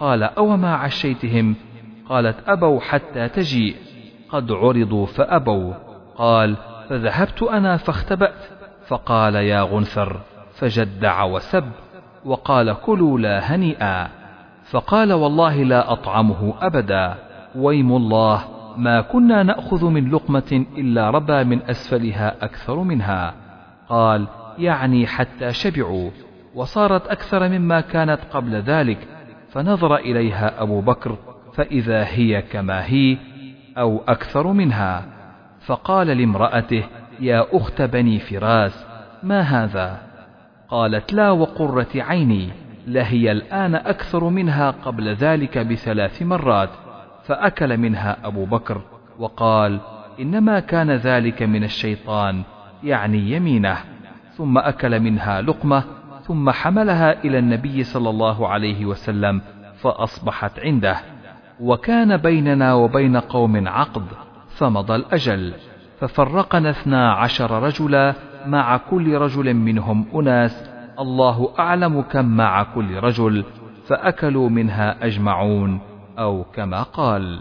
[0.00, 1.56] قال أو ما عشيتهم؟
[2.08, 3.76] قالت أبوا حتى تجيء.
[4.28, 5.74] قد عرضوا فأبوا.
[6.16, 6.56] قال
[6.88, 8.48] فذهبت أنا فاختبأت.
[8.86, 10.20] فقال يا غنثر
[10.54, 11.64] فجدع وسب
[12.24, 14.08] وقال كلوا لا هنيئا.
[14.70, 17.14] فقال والله لا أطعمه أبدا.
[17.54, 18.44] ويم الله
[18.76, 23.34] ما كنا نأخذ من لقمة إلا ربى من أسفلها أكثر منها.
[23.88, 24.26] قال
[24.58, 26.10] يعني حتى شبعوا
[26.54, 28.98] وصارت أكثر مما كانت قبل ذلك
[29.52, 31.16] فنظر إليها أبو بكر
[31.54, 33.16] فإذا هي كما هي
[33.78, 35.04] أو أكثر منها.
[35.66, 36.84] فقال لامرأته
[37.20, 38.86] يا أخت بني فراس
[39.22, 40.00] ما هذا؟
[40.68, 42.48] قالت لا وقرة عيني
[42.86, 46.70] لهي الآن أكثر منها قبل ذلك بثلاث مرات.
[47.24, 48.80] فأكل منها أبو بكر
[49.18, 49.80] وقال
[50.20, 52.42] إنما كان ذلك من الشيطان
[52.84, 53.93] يعني يمينه.
[54.36, 55.84] ثم أكل منها لقمة
[56.22, 59.40] ثم حملها إلى النبي صلى الله عليه وسلم
[59.80, 60.96] فأصبحت عنده.
[61.60, 64.06] وكان بيننا وبين قوم عقد
[64.56, 65.54] فمضى الأجل.
[66.00, 68.14] ففرقنا اثنا عشر رجلا
[68.46, 73.44] مع كل رجل منهم أناس الله أعلم كم مع كل رجل
[73.86, 75.80] فأكلوا منها أجمعون
[76.18, 77.40] أو كما قال.